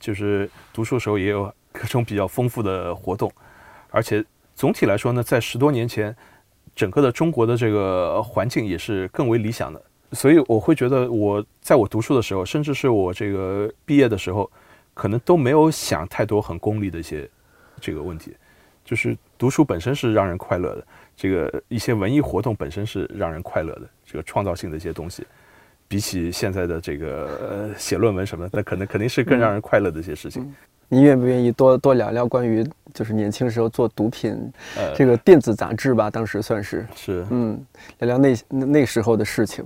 [0.00, 3.32] 就是读书的时候也有各种比较丰富的活动。
[3.90, 6.14] 而且总体来说呢，在十多年前，
[6.74, 9.82] 整个的中国的这个环境也是更为理想的。
[10.12, 14.50] 所以我会觉得，我在我读书的时候，甚至是我这个毕业的时候，
[14.92, 17.28] 可能都没有想太多很功利的一些
[17.80, 18.36] 这个问题。
[18.84, 20.86] 就是读书本身是让人快乐的，
[21.16, 25.24] 这个一些文艺活动本身是让人快乐的，这个创造性的一些东西，
[25.88, 30.54] 比起现在的这个呃写论文什么的，那可能肯定是更让人快乐的一些事情。
[30.92, 36.10] 你愿不愿意多多聊聊关于就是年轻时候做毒品呃，这个电子杂志吧？
[36.10, 37.58] 当时算是，是嗯，
[38.00, 39.64] 聊聊那那那时候的事情。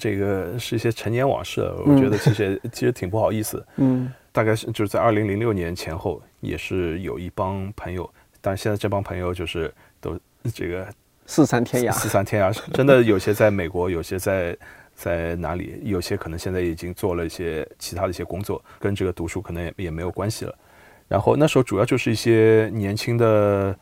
[0.00, 3.62] 这个是一些陈年往事，我觉得其实也其实挺不好意思。
[3.76, 10.18] 嗯大概是就是在二零零六年前后，也是有一帮朋友，但现在这帮朋友就是都
[10.54, 10.86] 这个
[11.26, 11.92] 四散天涯。
[11.92, 14.56] 四散天涯，真的有些在美国，有些在
[14.96, 20.58] 在哪里，有些可能现在已经做了一些其他的一些工作，跟这个读书可能也也没有关系了。
[21.06, 23.78] 然后那时候主要就是一些年轻的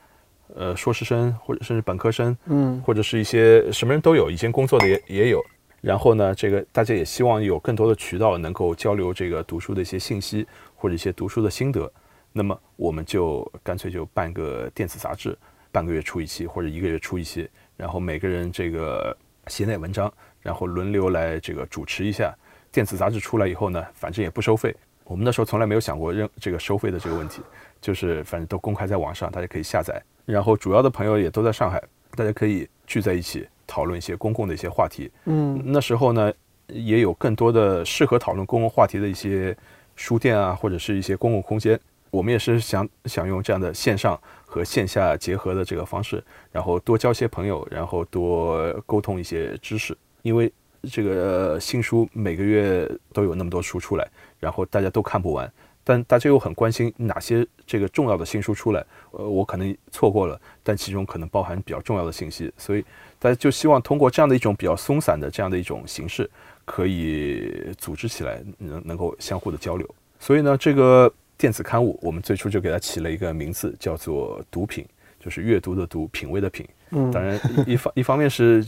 [0.54, 5.40] 呃硕士生或者甚至本科生，嗯或者是一些什么人都有，以前工作的也也有。
[5.80, 11.90] 然后呢，这个大家也希望有更多的渠道能够交流这个读书的一些信息或者一些读书的心得。
[12.32, 15.36] 那么我们就干脆就办个电子杂志，
[15.70, 20.12] 半个月出一期或者一个月出一期，然后每个人这个写点文章，
[20.44, 22.32] 然后轮流来这个主持一下。
[22.70, 24.74] 电子杂志出来以后呢，反正也不收费。
[25.04, 27.40] 我们那时候从来没有想过任这个收费的这个问题，
[27.80, 30.02] 就是反正都公开在网上，大家可以下载。
[30.24, 31.82] 然后主要的朋友也都在上海，
[32.16, 35.10] 大家可以聚在一起讨论一些公共的一些话题。
[35.26, 36.32] 嗯那时候呢，
[36.66, 39.56] 也有更多的适合讨论公共话题的一些
[39.94, 41.78] 书店啊，或者是一些公共空间。
[42.10, 49.96] 我们也是想想用这样的线上和线下结合的这个方式，然后多交些朋友，然后多沟通一些知识。
[50.24, 50.50] 因为
[50.90, 54.08] 这个新书每个月都有那么多书出来，
[54.40, 55.50] 然后大家都看不完，
[55.84, 62.82] 但大家又很关心哪些这个重要的新书出来，呃，我可能错过了，但其中可能包含比较重要的信息，所以
[63.18, 66.28] 大家就希望通过这样的一种比较松散的这样的一种形式，
[66.64, 69.86] 可以组织起来，能能够相互的交流。
[70.18, 74.86] 所以呢，这个电子刊物我们最初就给它起了一个名字，叫做“毒品”，
[75.24, 76.68] 就是阅读的读，品味的品。
[76.90, 78.62] 嗯当然一一方一方面是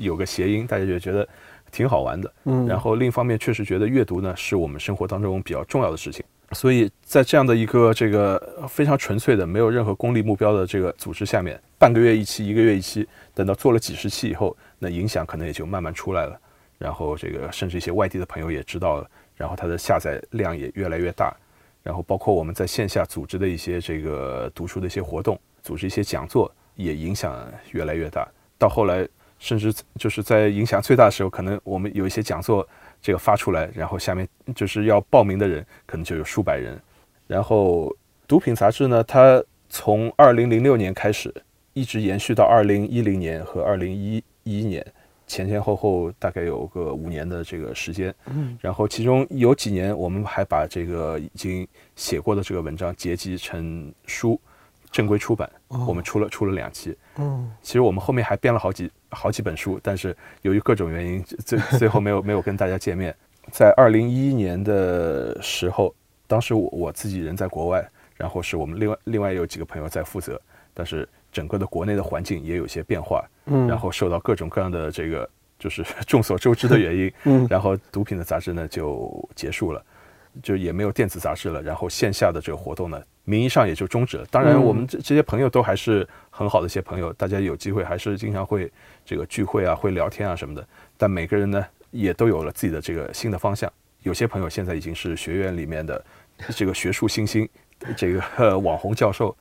[0.00, 1.28] 有个谐音，大家就觉得
[1.70, 2.32] 挺好玩的。
[2.44, 16.40] 嗯，然后另一方面确实觉得阅读呢是我们生活当中比较重要的事情，所以在这样的一个这个非常纯粹的、没有任何功利目标的这个组织下面，半个月一期，一个月一期，等到做了几十期以后，那影响可能也就慢慢出来了。
[16.78, 21.36] 然后这个甚至一些外地的朋友也知道了，然后它的下载量也越来越大。
[21.84, 25.38] 然后包括我们在线下组织的一些这个读书的一些活动，
[25.68, 28.26] 组织一些讲座，也影响越来越大。
[28.56, 29.06] 到后来，
[29.38, 32.66] 甚至就是在影响最大的时候，可能我们有一些讲座
[33.02, 36.80] 这个发出来，然后下面就是要报名的人可能就有数百人。
[37.26, 37.94] 然后
[38.26, 41.30] 毒品杂志呢，它从二零零六年开始，
[41.74, 44.82] 一直延续到二零一零年和二零一一年，
[45.26, 48.14] 前前后后大概有个五年的这个时间。
[48.30, 54.40] 嗯然后其中有几年，我们还把这个已经写过的这个文章结集成书，
[54.90, 55.48] 正规出版。
[55.68, 56.96] 我们出了出了两期。
[57.16, 63.14] 嗯其实我们后面还编了好几好几本书，但是由于各种原因，最 最后没有没有跟大家见面。
[63.50, 65.94] 在二零一一年的时候，
[66.26, 70.40] 当时我我自己人在国外，然后是我们另外另外有几个朋友在负责，
[70.74, 79.82] 但是整个的国内的环境也有些变化，嗯，然后受到各种各样的这个就是 众所周知的原因， 嗯然后毒品的杂志呢就结束了，
[80.42, 84.24] 就也没有电子杂志了，然后线下的这个活动呢，名义上也就终止了。
[84.30, 88.72] 当然，嗯我们这这些朋友都还是很好的一些朋友，大家有机会还是经常会
[89.04, 90.66] 这个聚会啊，会聊天啊什么的。
[90.96, 93.70] 但每个人呢，也都有了自己的这个新的方向。
[94.02, 96.02] 有些朋友现在已经是学院里面的
[96.56, 97.46] 这个学术新星，
[97.94, 99.36] 这个、呃网红教授，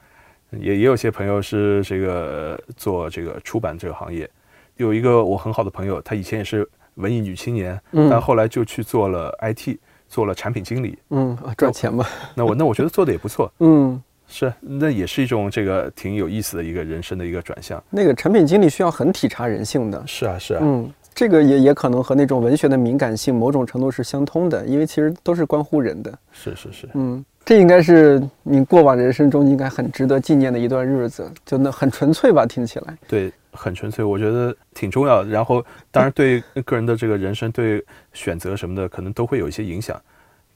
[0.52, 4.30] 也也有些朋友是这个呃做这个出版这个行业。
[4.76, 10.98] 有一个我很好的朋友，她以前也是文艺女青年，嗯但后来就去做了 IT，做了产品经理。
[11.10, 17.82] 嗯啊赚钱嘛，那我那我觉得做的也不错， 嗯，是那也是一种这个挺有意思的一个人生的一个转向。
[17.90, 35.30] 那个产品经理需要很体察人性的，是啊，是啊，嗯，这个也也可能和那种文学的敏感性某种程度是相通的，因为其实都是关乎人的，是是是，嗯，这应该是你过往人生中应该很值得纪念的一段日子，就那很纯粹吧，听起来，对，很纯粹，我觉得挺重要的。
[35.30, 37.82] 然后，当然对个人的这个人生、对
[38.12, 39.98] 选择什么的，可能都会有一些影响，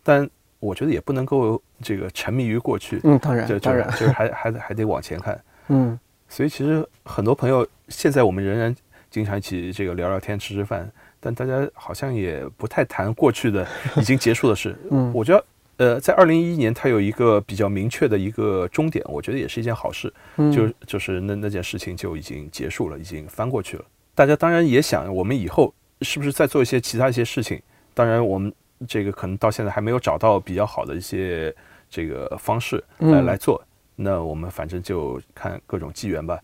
[0.04, 0.30] 但
[0.60, 5.42] 我觉得也不能够这个沉迷于过去，嗯，当然当然，就是还还得还得往前看。
[5.70, 8.76] 嗯所以其实很多朋友现在我们仍然
[9.10, 13.66] 经常一起这个聊聊天、吃吃饭，但大家好像也不太谈过去的
[13.96, 14.76] 已经结束的事。
[14.92, 15.42] 嗯我觉得
[15.82, 20.14] 呃，在二零一一年，它有一个比较明确的一个终点，我觉得也是一件好事。
[20.38, 23.86] 嗯就就是那那件事情就已经结束了，已经翻过去了。
[24.14, 27.60] 大家当然也想，我们以后是不是再做一些其他一些事情？
[27.96, 28.54] 当然，我们
[28.88, 31.52] 这个可能到现在还没有找到比较好的一些
[31.90, 33.60] 这个方式来、嗯来做。
[33.96, 36.40] 那我们反正就看各种机缘吧。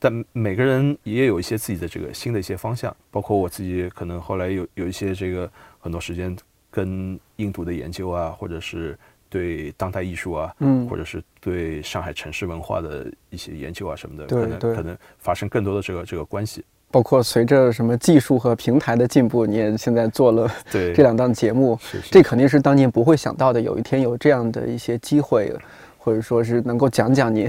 [0.00, 6.36] 但每个人也有一些自己的这个新的一些方向，包括我自己可能后来有有一些这个很多时间
[6.70, 8.98] 跟印度的研究啊，或者是
[9.28, 16.64] 对当代艺术啊，嗯或者是对上海城市文化的一些研究啊什么的，可能对对可能发生更多的这个这个关系。
[16.92, 23.60] 包括随着什么技术和平台的进步，你也现在做了对， 这两档节目，是是这肯定是当年不会想到的。
[23.60, 25.54] 有一天有这样的一些机会，
[25.96, 27.48] 或者说是能够讲讲你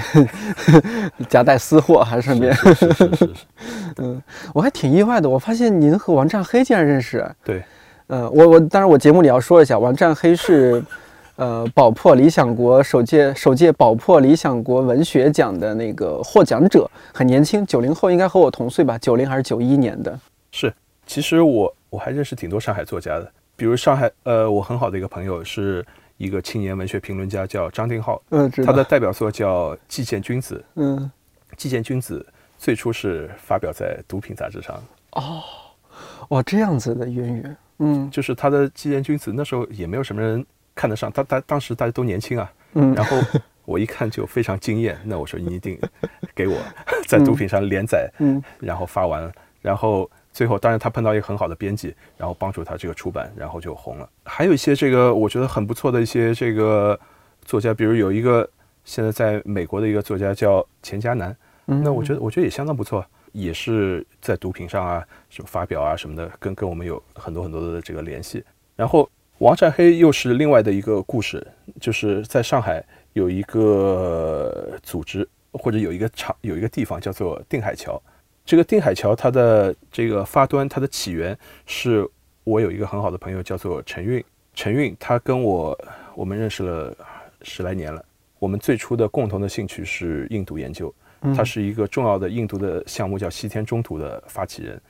[1.28, 3.30] 夹带私货，还顺便，是是是是是，
[3.97, 4.22] 嗯，
[4.53, 5.28] 我还挺意外的。
[5.28, 7.28] 我发现您和王占黑竟然认识。
[7.43, 7.63] 对，
[8.12, 10.84] 呃，我我当然我节目里要说一下，王占黑是，
[11.38, 20.20] 呃，宝珀理想国首届首届宝珀理想国文学奖的那个获奖者，很年轻，九零后，应该和我同岁吧，九零还是九一年的。
[20.51, 20.74] 是。
[21.05, 25.86] 其实我我还认识挺多上海作家的，比如上海呃，我很好的一个朋友是
[26.18, 28.51] 一个青年文学评论家，叫张定浩，嗯。
[28.66, 30.55] 他的代表作叫《寄见君子》。
[30.76, 31.09] 嗯，
[31.55, 32.20] 《寄见君子》
[32.57, 34.76] 最初是发表在《毒品》杂志上，
[35.12, 35.41] 哦
[36.28, 37.57] 哇，这样子的渊源。
[37.82, 38.09] 嗯。
[38.09, 42.93] 就是他的《纪言君子》那时候也没有什么人看得上，他他当时大家都年轻啊，嗯。
[42.95, 43.17] 然后
[43.65, 45.77] 我一看就非常惊艳，那我说你一定
[46.34, 46.57] 给我
[47.07, 48.41] 在毒品上连载，嗯。
[48.59, 54.09] 然后发完了，然后最后当然他碰到一个很好的编辑，然后帮助他这个出版，然后就红了。
[54.23, 56.99] 还有一些这个我觉得很不错的一些这个
[57.43, 58.49] 作家，比如有一个
[58.84, 61.36] 现在在美国的一个作家叫钱嘉楠，
[61.67, 68.43] 嗯，那我觉得我觉得也相当不错，也是在毒品上啊什么发表啊什么的，跟跟我们有很多很多的这个联系。
[68.75, 71.45] 然后王占黑又是另外的一个故事，
[71.79, 78.01] 就是在上海有一个组织或者有一个场有一个地方叫做定海桥。
[78.43, 82.07] 这个定海桥它的这个发端，它的起源是
[82.43, 84.23] 我有一个很好的朋友叫做陈运，
[84.53, 85.77] 陈运他跟我
[86.15, 86.95] 我们认识了
[87.43, 88.03] 十来年了，
[88.39, 90.93] 我们最初的共同的兴趣是印度研究。
[91.22, 94.82] 嗯他是一个重要的印度的项目，叫西天中途的发起人。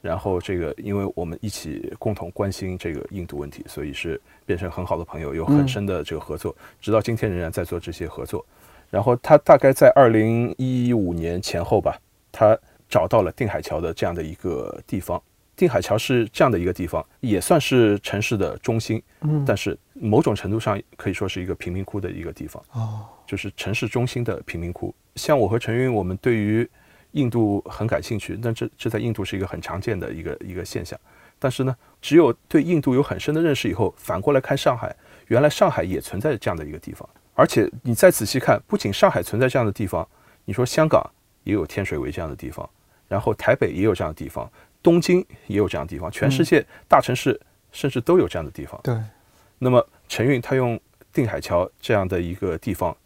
[0.00, 8.46] 然后这个，因为我们一起共同关心这个印度问题，所以是变成很好的朋友，有很深的这个合作，直到今天仍然在做这些合作。
[8.90, 12.56] 然后他大概在二零一五年前后吧，他
[12.88, 15.20] 找到了定海桥的这样的一个地方。
[15.56, 22.62] 定海桥是这样的一个地方，也算是城市的中心，嗯但是某种程度上可以说是一个贫民窟的一个地方。
[22.72, 24.94] 哦，就是城市中心的贫民窟。
[25.16, 26.68] 像我和陈云，我们对于
[27.12, 30.98] 印度很感兴趣，但这这在印度是一个很常见的一个一个现象。
[31.38, 34.94] 但是呢，只有对印度有很深的认识以后，反过来看上海，
[35.28, 37.08] 原来上海也存在这样的一个地方。
[37.34, 40.06] 而且你再仔细看，不仅上海存在这样的地方，
[40.44, 41.08] 你说香港
[41.44, 42.68] 也有天水围这样的地方，
[43.06, 44.50] 然后台北也有这样的地方，
[44.82, 47.40] 东京也有这样的地方，全世界大城市
[47.70, 48.80] 甚至都有这样的地方。
[48.82, 49.00] 对，
[49.58, 50.78] 那么陈运他用
[51.12, 52.96] 定海桥这样的一个地方，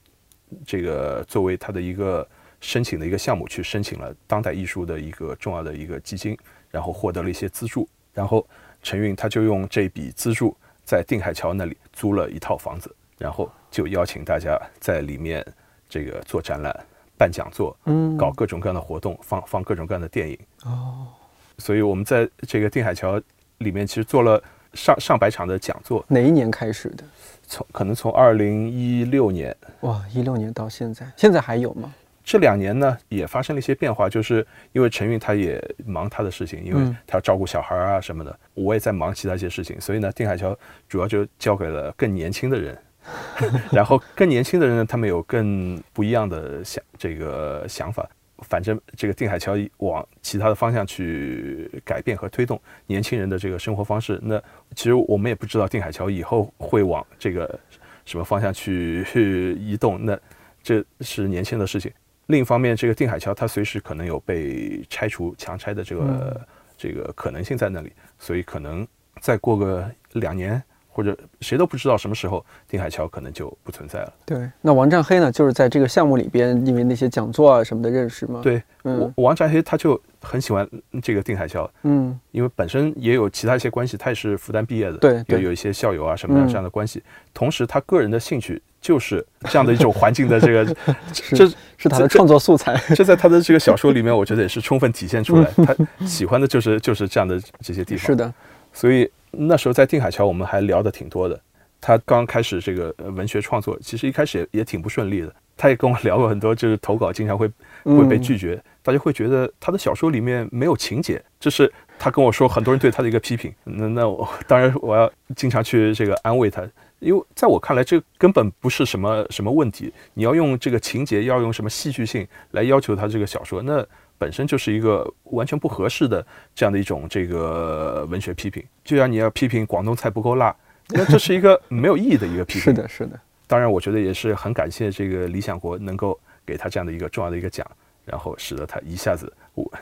[0.67, 2.27] 这个作为他的一个
[2.61, 6.37] 申请的一个项目，去申请了当代艺术的一个重要的一个基金，
[6.71, 7.89] 然后获得了一些资助。
[8.13, 8.47] 然后
[8.83, 15.43] 陈运他就用这笔资助在定海桥那里租了一套房子，然后就邀请大家在里面
[15.89, 16.79] 这个做展览、
[17.17, 20.39] 办讲座，嗯，搞各种各样的活动，放放各种各样的电影。
[20.65, 21.09] 哦，
[21.57, 23.19] 所以我们在这个定海桥
[23.59, 24.43] 里面其实做了
[24.75, 27.05] 上上百场的讲座，哪一年开始的？
[27.47, 31.93] 从可能从二零一六年哇，一六年到现在，现在还有吗？
[32.25, 40.57] 这两年呢，也发生了一些变化，就是因为陈运他也忙他的事情，因为嗯他要照顾小孩啊什么的，我也在忙其他一些事情，所以呢，定海桥
[40.89, 42.79] 主要就交给了更年轻的人，
[43.73, 48.09] 然后更年轻的人呢，他们有更不一样的想这个想法。
[48.43, 54.21] 反正这个定海桥往其他的方向去改变和推动年轻人的这个生活方式。
[54.23, 54.43] 那
[54.75, 57.59] 其实我们也不知道定海桥以后会往这个
[58.05, 60.19] 什么方向去去移动，那
[60.63, 61.91] 这是年轻的事情。
[62.27, 68.87] 另一方面，这个定海桥它随时可能有被拆除、强拆的这个、这个可能性在那里，所以可能
[69.21, 70.63] 再过个两年，
[70.95, 74.13] 或者谁都不知道什么时候，定海桥可能就不存在了。
[74.27, 80.69] 对，那王占黑呢，就是在这个项目里边，因为那些讲座啊什么的认识吗？，对，嗯王占黑他就很喜欢
[81.03, 87.03] 这个定海桥，嗯因为本身也有其他一些关系，他也是复旦毕业的，有对对有一些校友啊什么的嗯这样的关系。
[87.33, 90.77] 同时，他个人的兴趣就是这样的一种环境的这个，
[91.15, 92.77] 是这是他的创作素材。
[92.95, 98.05] 这在他的这个小说里面，我觉得也是充分体现出来，他喜欢的就是就是这样的这些地方。
[98.05, 98.33] 是，的，
[98.73, 101.41] 所以那时候在定海桥，我们还聊得挺多的。
[101.81, 105.35] 他刚开始这个文学创作，其实一开始也也挺不顺利的。
[105.57, 107.51] 他也跟我聊过很多，就是投稿经常会
[107.85, 113.53] 会被拒绝，大家会觉得他的小说里面没有情节，这是他跟我说很多人对他的一个批评。
[113.65, 116.67] 那那我当然我要经常去这个安慰他，
[117.01, 119.93] 因为在我看来，这根本不是什么什么问题。
[120.15, 123.87] 你要用这个情节，要用什么戏剧性来要求他这个小说，那
[124.23, 128.63] 本身就是一个完全不合适的这样的一种这个文学批评。
[128.85, 130.55] 就像你要批评广东菜不够辣，
[130.91, 132.63] 那这是一个没有意义的一个批评。
[132.71, 133.19] 是的，是的。
[133.49, 136.17] 当然，我觉得也是很感谢这个理想国能够
[136.47, 137.67] 给他这样的一个重要的一个奖，
[138.05, 139.33] 然后使得他一下子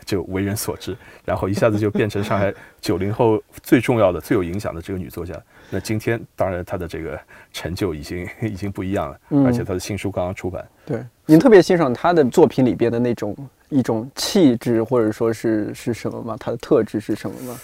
[0.07, 5.39] 就为人所知，然后一下子就变成上海九零后最重要的、最有影响的这个女作家。
[5.69, 7.21] 那今天，当然她的这个
[7.53, 10.67] 成就已经已经不一样了，而且她的新书刚刚出版。
[10.87, 13.37] 对，您特别欣赏她的作品里边的那种
[13.71, 16.37] 一种气质，或者说是是什么吗？
[16.39, 17.59] 他的特质是什么吗？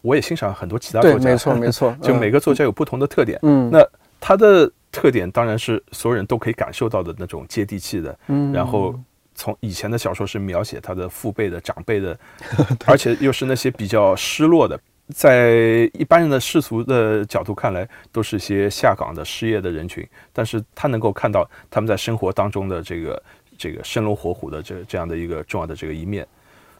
[0.00, 3.38] 我也欣赏很多其他作家，没错没错， 就每个作家有不同的特点。
[3.42, 3.86] 嗯，那
[4.20, 4.70] 他的。
[4.94, 8.94] 特点当然是所有人都可以感受到的那种接地气的，嗯，然后
[9.34, 12.18] 从以前的小说是描写他的父辈的长辈的，
[12.84, 14.78] 而且又是那些比较失落的，
[15.14, 23.22] 在一般人的世俗的角度看来，都是些下岗的失业的人群，但是他能够看到他们在生活当中的这个
[23.62, 26.26] 这个生龙活虎的这这样的一个重要的这个一面，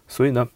[0.09, 0.49] 所以呢，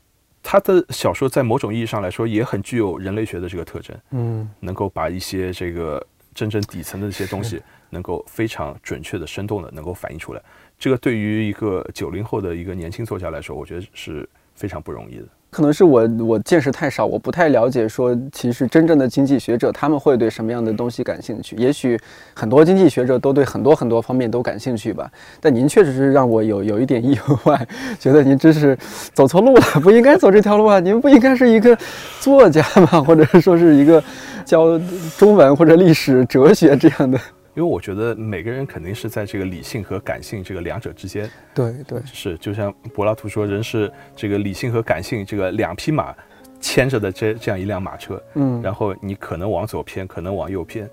[0.42, 6.04] 他的小说在某种意义上来说也很具有人类学的这个特征，嗯，能够把一些这个。
[6.36, 10.42] 真正底层的一些东西，能够非常准确的、生动的能够反映出来，
[10.78, 15.24] 这个对于一个九零后的一个年轻作家来说，我觉得是非常不容易的。
[15.56, 21.56] 可能是我我见识太少，我不太了解说，其实真正的经济学者他们会对什么样的东西感兴趣？
[21.56, 21.98] 也许
[22.34, 25.10] 很多经济学者都对很多很多方面都感兴趣吧。
[25.40, 27.66] 但您确实是让我有有一点意外，
[27.98, 28.76] 觉得您真是
[29.14, 30.78] 走错路了，不应该走这条路啊！
[30.78, 31.74] 您不应该是一个
[32.20, 33.02] 作家吗？
[33.02, 34.04] 或者说是一个？
[34.44, 34.78] 教
[35.18, 37.18] 中文或者历史、哲学这样的，
[37.56, 41.28] 因为我觉得每个人肯定是在这个理性和感性这个两者之间。
[41.54, 46.14] 对对，是就像柏拉图说，人是这个理性和感性这个两匹马
[46.60, 48.22] 牵着的这这样一辆马车。
[48.34, 50.88] 嗯，然后你可能往左偏，可能往右偏。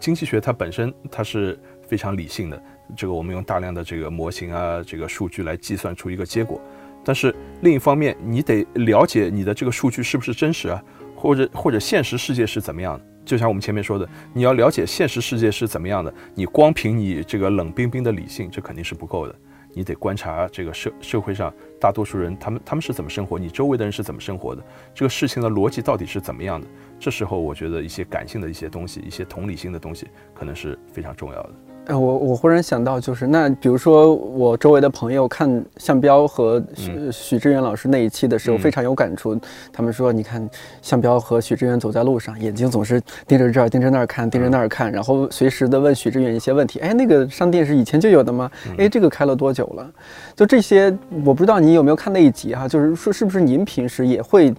[0.00, 1.56] 经济学它本身它是
[1.86, 2.60] 非常理性的，
[2.96, 6.60] 这个我们用大量的这个模型啊，这个数据来计算出一个结果。
[7.04, 10.82] 但是另一方面，你得了解你的这个数据是不是真实啊。
[11.14, 13.04] 或者或者现实世界是怎么样的？
[13.28, 19.34] 就像我们前面说的，你要了解现实世界是怎么样的，你光凭你这个冷冰冰的理性，这肯定是不够的。
[19.74, 24.64] 你得观察这个社社会上大多数人，他们他们是怎么生活，你周围的人是怎么生活的，
[24.94, 26.66] 这个事情的逻辑到底是怎么样的？
[26.98, 31.67] 这时候，我觉得一些感性的一些东西，一些同理心的东西，可能是非常重要的。
[31.88, 39.34] 呃，我我忽然想到，就是那比如说我周围的朋友看向彪和许许志远老师那一期的时候，非常有感触。
[39.72, 40.46] 他们说，你看
[40.82, 46.78] 向彪和许志远走在路上，眼睛总是盯着这儿，盯着那儿看，盯着那儿看，然后随时的问许志远一些问题。
[46.80, 48.50] 哎，那个商店是以前就有的吗？
[48.76, 49.90] 哎，这个开了多久了？
[50.36, 52.68] 就这些，我不知道你有没有看那一集哈？
[52.68, 54.54] 就是说，是不是您平时也会，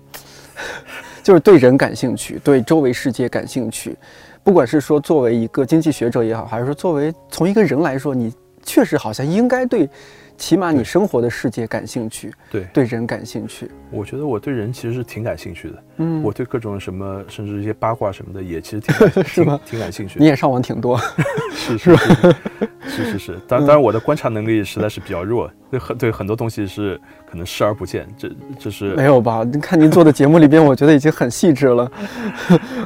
[1.21, 3.95] 就是对人感兴趣，对周围世界感兴趣？
[4.43, 8.33] 不管是说作为一个经济学者也好，还是说作为从一个人来说，你
[8.69, 9.89] 确实好像应该对，
[10.37, 13.67] 起码你生活的世界感兴趣，对，对人感兴趣。
[13.89, 18.93] 我觉得我对人其实是挺感兴趣的，嗯，我对各种什么，甚至一些八卦什么的，也其实挺
[19.25, 19.59] 是吗？
[19.65, 20.19] 挺感兴趣。
[20.19, 21.01] 你也上网挺多，
[21.51, 22.35] 是是 是
[22.87, 23.39] 是是是。
[23.47, 28.07] 当当然，我的观察能力实在是比较弱，对很对很多东西是可能视而不见。
[28.15, 29.43] 这这是没有吧？
[29.51, 31.91] 你看您做的节目里边，我觉得已经很细致了。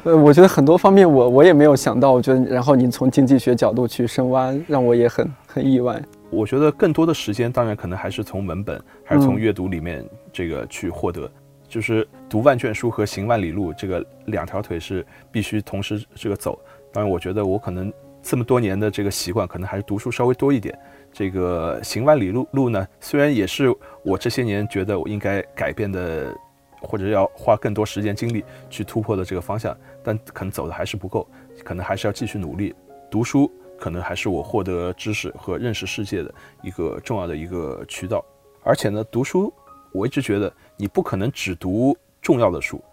[0.06, 6.02] 呃，我觉得很多方面我我也没有想到，我觉得然后您从经济学角度去深挖，让我也很很意外。
[6.32, 11.30] 我觉得更多的时间，当然可能还是从文本，还是从阅读里面这个去获得。
[11.68, 16.60] 就是读万卷书和行万里路，这个两条腿是必须同时这个走。
[16.92, 20.78] 当然，我觉得我可能这么多年的这个习惯，可能还是读书稍微多一点。
[21.12, 23.74] 这个行万里路路呢，虽然也是
[24.04, 26.36] 我这些年觉得我应该改变的，
[26.82, 31.28] 或者要花更多时间精力去突破的这个方向，但可能走的还是不够，
[31.64, 32.74] 可能还是要继续努力。
[33.10, 33.52] 读书
[33.84, 38.24] 可能还是我获得知识和认识世界的一个重要的一个渠道。
[38.64, 39.54] 而且呢，读书。
[39.92, 42.84] 我一直觉得你不可能只读重要的书，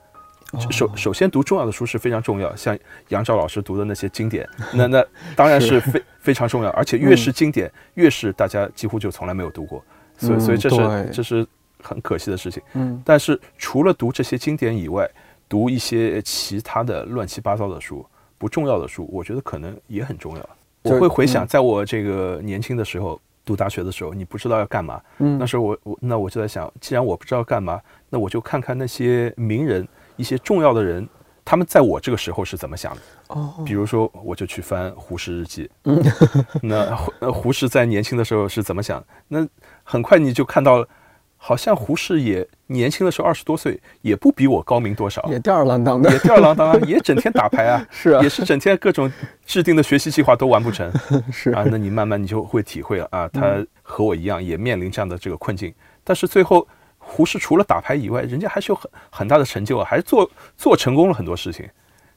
[0.71, 2.79] 首首先读重要的书是非常重要，像
[3.09, 5.03] 杨照老师读的那些经典，那那
[5.35, 9.83] 当然是非非常重要，而且越是经典，越是大家几乎就从来没有读过，
[10.19, 11.47] 所以所以这是这是
[11.83, 12.63] 很可惜的事情。
[12.75, 15.11] 嗯，但是除了读这些经典以外，
[15.49, 18.05] 读一些其他的乱七八糟的书，
[18.37, 20.51] 不重要的书，我觉得可能也很重要。
[20.83, 23.21] 我会回想，在我这个年轻的时候。
[23.43, 25.01] 读大学的时候，你不知道要干嘛。
[25.19, 31.09] 嗯，那时候我我那我就在想，既然我不知道干嘛，那我就看看那些名人，一些重要的人，
[31.45, 33.01] 他们在我这个时候是怎么想的？
[33.29, 35.69] 哦，比如说，我就去翻胡适日记，
[36.63, 39.03] 那胡呃胡适在年轻的时候是怎么想？
[39.27, 39.45] 那
[39.83, 40.89] 很快你就看到了，
[41.43, 46.13] 好像胡适也年轻的时候二十多岁，也不比我高明多少，也吊儿郎当的。
[46.13, 48.23] 也，吊儿郎当啊， 也整天打牌啊，是啊。
[48.23, 49.11] 也是整天各种
[49.47, 50.93] 制定的学习计划都完不成。
[51.33, 51.51] 是。
[51.53, 51.65] 啊。
[51.67, 55.75] 那你慢慢你就会体会了啊，他和我一样也面临这样的这个困境，
[56.05, 56.69] 但是最后
[56.99, 61.67] 胡适除了打牌以外，人家还是有很很大的成就啊，还是做做成功了很多事情。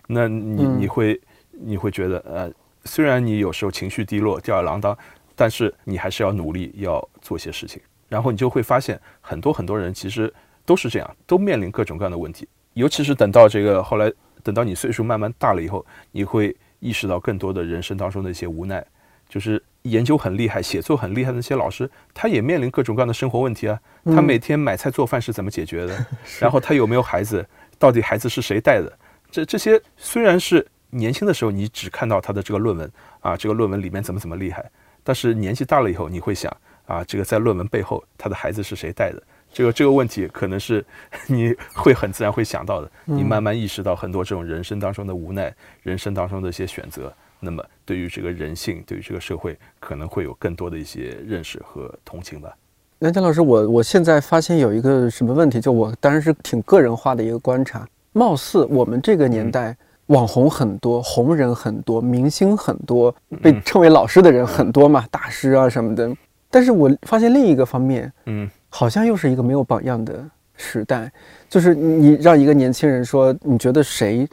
[0.07, 0.81] 那你嗯。
[0.81, 1.21] 你会
[1.51, 2.51] 你会觉得呃，
[2.83, 4.95] 虽然你有时候情绪低落、吊儿郎当，
[5.33, 7.81] 但是你还是要努力要做些事情，
[8.13, 10.31] 然后你就会发现很多很多人其实
[10.67, 12.47] 都是这样，都面临各种各样的问题。
[12.73, 14.11] 尤其是等到这个后来，
[14.43, 18.85] 等到你岁数慢慢大了以后，你会意识到更多的人生当中的一些无奈，
[19.27, 23.79] 就是研究很厉害、写作很厉害的那些老师，他也面临各种各样的生活问题啊。
[24.05, 26.05] 他每天买菜做饭是怎么解决的？
[26.39, 27.43] 然后他有没有孩子？
[27.79, 28.95] 到底孩子是谁带的？
[29.31, 32.91] 这这些虽然是年轻的时候你只看到他的这个论文
[33.21, 34.63] 啊，这个论文里面怎么怎么厉害，
[35.03, 36.55] 但是年纪大了以后，你会想
[36.85, 39.21] 啊，这个在论文背后他的孩子是谁带的？
[39.51, 40.83] 这个这个问题可能是
[41.27, 42.91] 你会很自然会想到的。
[43.05, 45.53] 你慢慢意识到很多这种人生当中的无奈，
[45.83, 52.53] 人生当中的一些选择，那么对于这个人性，对于这个社会，可能会有更多的一些认识和同情吧。
[52.99, 59.75] 梁江老师，我我现在发现有一个什么问题，就我当然是挺个人化的一个观察，貌似我们这个年代。
[60.07, 66.13] 网红很多，红人很多，明星很多，被称为老师的人很多嘛，大师啊什么的。
[66.53, 70.23] 但是我发现另一个方面，嗯，好像又是一个没有榜样的
[70.55, 71.11] 时代。
[71.49, 74.29] 就是你让一个年轻人说，你觉得谁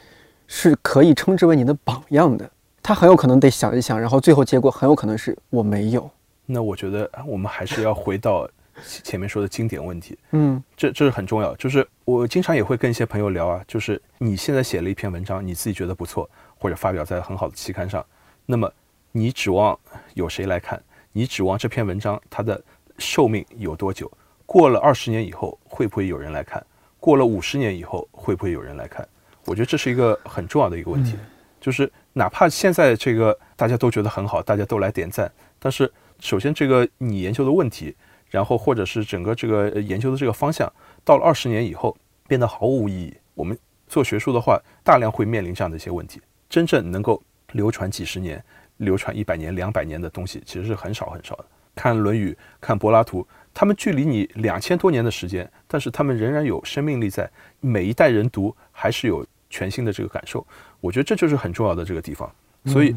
[0.46, 2.50] 是可以称之为你的榜样的，
[2.82, 6.10] 他很有可能得想一想，然后最后结果很有可能是我没有。
[6.44, 8.46] 那我觉得我们还是要回到
[8.86, 11.56] 前前面说的经典问题，嗯这这是很重要。
[11.56, 18.04] 就是我经常也会跟一些朋友聊啊，就是你现在写了一篇文章，你自己觉得不错，或者发表在很好的期刊上，
[18.44, 18.70] 那么
[19.10, 19.78] 你指望
[20.12, 20.78] 有谁来看？
[21.12, 22.62] 你指望这篇文章它的
[22.98, 24.10] 寿命有多久？
[24.46, 26.64] 过了二十年以后，会不会有人来看？
[26.98, 29.06] 过了五十年以后，会不会有人来看？
[29.46, 31.16] 我觉得这是一个很重要的一个问题，
[31.60, 35.90] 就是哪怕现在这个大家都觉得很好，大家都来点赞，但是
[36.20, 37.96] 首先这个你研究的问题，
[38.28, 40.70] 然后或者是整个这个呃研究的这个方向，
[41.04, 41.96] 到了二十年以后
[42.28, 43.16] 变得毫无意义。
[43.34, 43.58] 我们
[43.88, 46.20] 做学术的话，大量会面临这样的一些问题。
[46.48, 48.44] 真正能够流传几十年、
[48.80, 51.44] 流传一百年、两百年的东西，其实是很少很少的。
[51.74, 60.44] 看《论语》，看柏拉图，他们距离你两千多年的时间，但是他们仍然有生命力在，每一代人读还是有全新的这个感受。
[60.80, 62.30] 我觉得这就是很重要的这个地方。
[62.66, 62.94] 所以，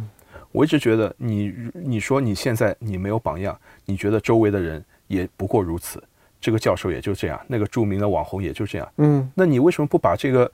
[0.51, 6.03] 我一直觉得你你说你现在你没有榜样，你觉得周围的人也不过如此，
[6.41, 10.51] 这个教授也就这样，那个著名的网红也就这样，嗯那你为什么不把这个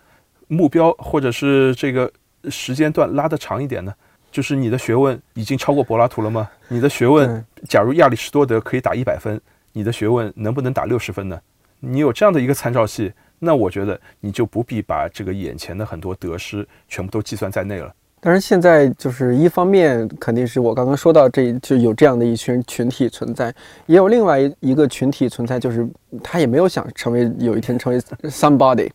[0.47, 2.11] 目标或者是这个
[2.49, 3.93] 时间段拉得长一点呢？
[4.31, 6.49] 就是你的学问已经超过柏拉图了吗？
[6.67, 9.39] 你的学问，假如亚里士多德可以打一百分，
[9.73, 11.39] 你的学问能不能打六十分呢？
[11.79, 17.93] 你有这样的一个参照系，那我觉得你就不必把这个眼前的很多得失全部都计算在内了。
[18.21, 23.53] 当然，现在就是一方面肯定是我刚刚说到这就有这样的一群群体存在，
[23.85, 25.87] 也有另外一个群体存在，就是
[26.21, 28.89] 他也没有想成为有一天成为 somebody，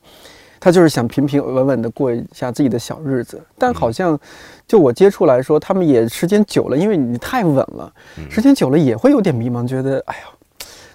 [0.65, 3.39] 他就是想平平稳稳的过一下自己的小日子。
[3.59, 4.19] 但好像
[4.67, 7.93] 就我接触来说，他们也时间久了，因为你太稳了，
[8.31, 10.23] 时间久了也会有点迷茫，觉得哎呀。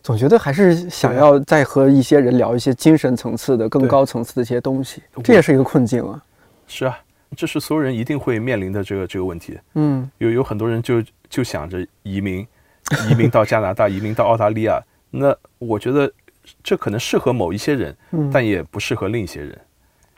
[0.02, 6.24] 总觉得还是想要再和一些人聊一些精神层次的、更高层次的一些东西，这也是一个困境啊。
[6.68, 6.98] 是啊，
[7.36, 9.60] 这是所有人一定会面临的这个这个问题。
[9.76, 12.48] 嗯有有很多人就就想着移民，
[13.10, 14.82] 移民到加拿大， 移民到澳大利亚。
[15.12, 16.12] 那我觉得
[16.64, 19.60] 这可能适合某一些人，嗯，但也不适合另一些人。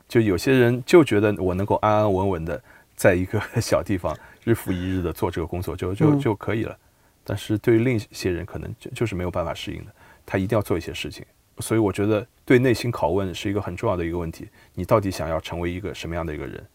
[0.07, 2.61] 就有些人就觉得我能够安安稳稳的
[2.95, 6.77] 在一个小地方日复一日的做这个工作就就嗯就可以了。
[7.23, 9.91] 但是对于另一些人，可能就就是没有办法适应的，
[10.25, 11.25] 他一定要做一些事情。
[11.59, 14.49] 所以我觉得对内心拷问是一个很重要的一个问题。
[14.73, 16.65] 你到底想要成为一个什么样的一个人？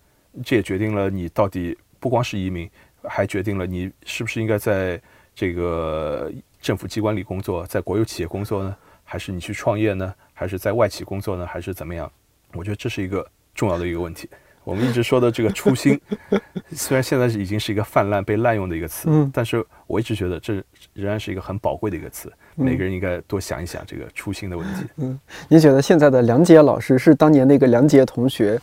[0.44, 2.70] 这也决定了你到底不光是移民，
[3.02, 5.00] 还决定了你是不是应该在
[5.34, 8.76] 这个政府机关里工作，在国有企业工作呢？
[9.06, 10.12] 还是你去创业呢？
[10.34, 11.46] 还是在外企工作呢？
[11.46, 12.10] 还是怎么样？
[12.52, 14.28] 我觉得这是一个重要的一个问题。
[14.64, 15.98] 我们一直说的这个初心，
[16.74, 20.54] 虽然现在是已经是一个泛滥被滥用的一个词，嗯但是我一直觉得这
[20.92, 22.32] 仍然是一个很宝贵的一个词。
[22.56, 24.84] 每个人应该多想一想这个初心的问题。
[24.96, 28.60] 嗯你觉得现在的梁杰老师是当年那个梁杰同学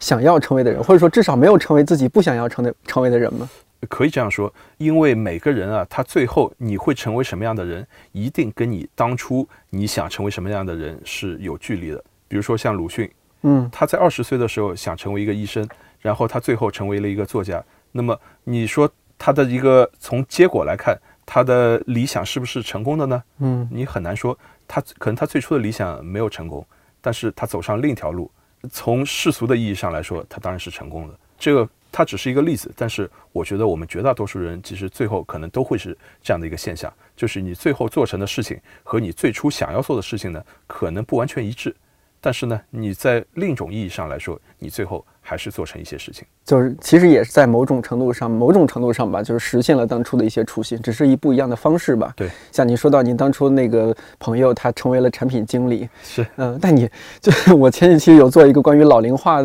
[0.00, 3.46] 想要成为的人，或者说至少没有成为自己不想要成的成为的人吗？
[3.88, 12.02] 可以这样说，因为每个人啊，他最后你会成为什么样的人，一定跟你当初你想成为什么样的人是有距离的。
[12.28, 13.10] 比如说像鲁迅，
[13.42, 15.68] 嗯他在二十岁的时候想成为一个医生，
[16.00, 17.62] 然后他最后成为了一个作家。
[17.90, 23.22] 那么你说他的一个从结果来看，他的理想是不是成功的呢？
[23.38, 24.38] 嗯你很难说。
[24.68, 26.64] 他可能他最初的理想没有成功，
[27.02, 28.30] 但是他走上另一条路。
[28.70, 31.14] 从世俗的意义上来说，他当然是成功的。
[31.38, 41.76] 这个它只是一个例子，但是我觉得我们绝大多数人其实最后可能都会是这样的一个现象，就是你最后做成的事情和你最初想要做的事情呢，可能不完全一致，
[42.18, 46.26] 但是呢，你在另一种意义上来说，你最后还是做成一些事情。
[46.44, 52.12] 就是其实也是在某种程度上，某种程度上吧，就是实现了当初的一些初心，只是一不一样的方式吧。
[52.16, 59.40] 对，像您说到您当初那个朋友，他成为了产品经理， 是，嗯，但你就是 我前几期有做一个关于老龄化，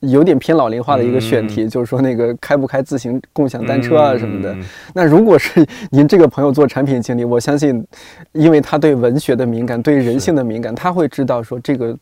[0.00, 4.52] 有点偏老龄化的一个选题，就是说那个开不开自行共享单车啊什么的。
[4.52, 7.86] 嗯 那如果是您这个朋友做产品经理，我相信，
[8.32, 11.96] 因为他对文学的敏感，对人性的敏感，他会知道说这个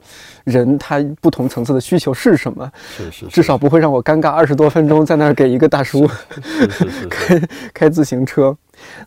[0.45, 6.09] 人他不同层次的需求是什么，是是，至少不会让我尴尬二十多分钟在那儿给一个大叔
[7.11, 7.41] 开
[7.75, 8.57] 开自行车。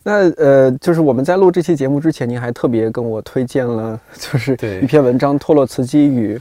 [0.02, 4.52] 那呃，就是我们在录这期节目之前，您还特别跟我推荐了，就是
[4.82, 6.40] 一篇文章《托洛茨基与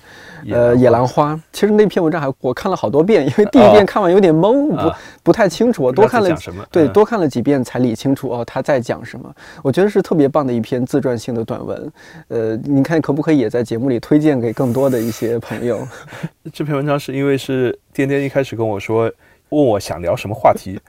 [0.51, 1.33] 呃野兰花》。
[1.51, 6.35] 其实那篇文章还我看了好多遍，因为第一遍看完有点懵，不啊不太清楚，我多看了
[6.71, 9.33] 对嗯多看了几遍才理清楚哦他在讲什么。
[9.61, 11.91] 我觉得是特别棒的一篇自传性的短文。
[12.29, 15.87] 呃，您看可不可以也在节目里推荐给更多的一些朋友？
[16.51, 19.11] 这篇文章是因为是颠颠一开始跟我说，
[19.49, 20.79] 问我想聊什么话题，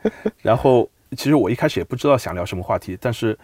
[0.40, 3.38] 然后其实我一开始也不知道想聊什么话题，但是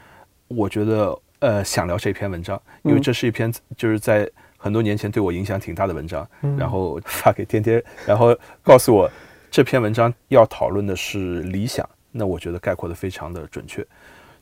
[0.48, 9.10] 我觉得呃想聊这篇文章，因为嗯这是一篇就是在很多年前对我影响挺大的文章，嗯然后发给天天，然后告诉我
[9.50, 13.86] 这篇文章要讨论的是理想，那我觉得概括的非常的准确。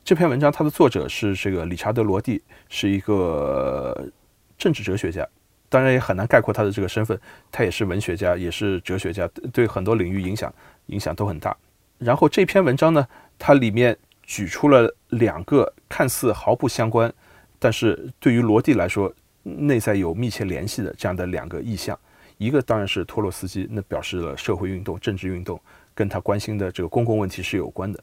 [0.05, 4.09] 这篇文章它的作者是这个理查德·罗蒂，是一个
[4.57, 5.27] 政治哲学家，
[5.69, 7.19] 当然也很难概括他的这个身份，
[7.51, 10.55] 他也是文学家，也是哲学家，对很多领域影响
[10.87, 11.57] 影响都很大。
[11.99, 13.07] 然后这篇文章呢，
[13.39, 17.13] 它里面举出了两个看似毫不相关，
[17.59, 21.99] 但是对于罗蒂来说内在有密切联系的这样的两个意象。
[22.39, 25.59] 一个当然是托洛斯基，那表示了社会运动、政治运动
[25.95, 27.99] 跟他关心的这个公共问题是有关的。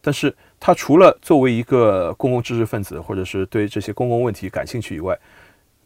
[0.00, 5.18] 但是他除了作为一个公共知识分子，或者是对这些公共问题感兴趣以外，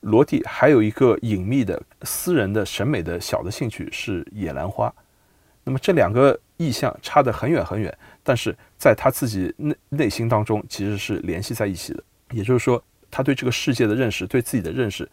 [0.00, 4.92] 罗蒂还有一个隐秘的私人的审美的小的兴趣是野兰花。
[5.62, 12.02] 那么这两个意向差得很远很远，但是在他自己内内心当中其实是联系在一起的。
[12.30, 15.08] 也就是说，他对这个世界的认识，对自己的认识，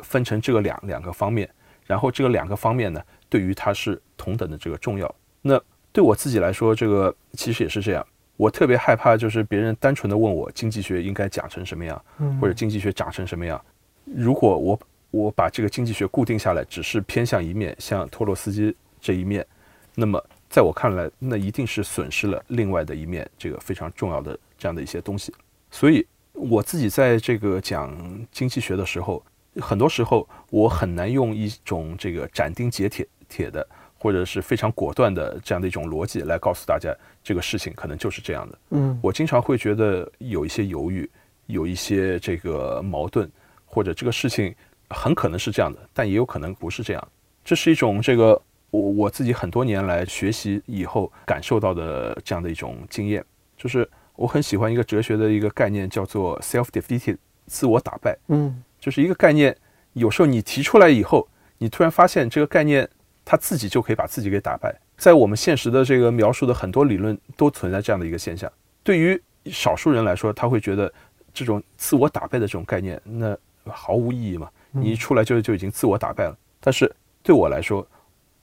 [0.00, 1.48] 分成这个两两个方面，
[1.86, 5.14] 然后这个两个方面呢，对于他是同等的这个重要。
[5.40, 5.60] 那
[5.92, 8.04] 对我自己来说，这个其实也是这样。
[8.36, 12.04] 我特别害怕，就是别人单纯的问我经济学应该讲成什么样，
[12.40, 13.64] 或者经济学长成什么样。
[14.04, 14.80] 如果我
[15.12, 19.46] 我把这个经济学固定下来，只是偏向一面，像托洛斯基这一面，
[19.94, 20.20] 那么
[20.54, 25.34] 在我看来，那一定是损失了另外的一面，这个非常重要的这样的一些东西。
[25.68, 27.92] 所以我自己在这个讲
[28.30, 29.20] 经济学的时候，
[29.60, 33.66] 很多时候我很难用一种这个斩钉截铁铁的，
[33.98, 38.58] 或者是非常果断的这样的一种逻辑来告诉大家这个事情可能就是这样的。
[38.70, 41.10] 嗯我经常会觉得有一些犹豫，
[41.46, 43.28] 有一些这个矛盾，
[43.66, 44.54] 或者这个事情
[44.88, 47.08] 很可能是这样的，但也有可能不是这样。
[47.44, 48.40] 这是一种这个
[48.74, 53.24] 我我自己很多年来学习以后感受到的这样的一种经验，
[53.56, 57.16] 就是我很喜欢一个哲学的一个概念，叫做 self-defeated，
[57.46, 58.16] 自我打败。
[58.28, 59.56] 嗯就是一个概念，
[59.92, 61.26] 有时候你提出来以后，
[61.58, 62.88] 你突然发现这个概念
[63.24, 64.74] 它自己就可以把自己给打败。
[64.96, 68.50] 在我们现实的这个描述的很多理论都存在这样的一个现象。
[68.82, 70.92] 对于少数人来说，他会觉得
[71.32, 76.36] 这种自我打败的这种概念，那毫无意义嘛，你一出来就就已经自我打败了。
[76.60, 77.93] 但是对我来说，呃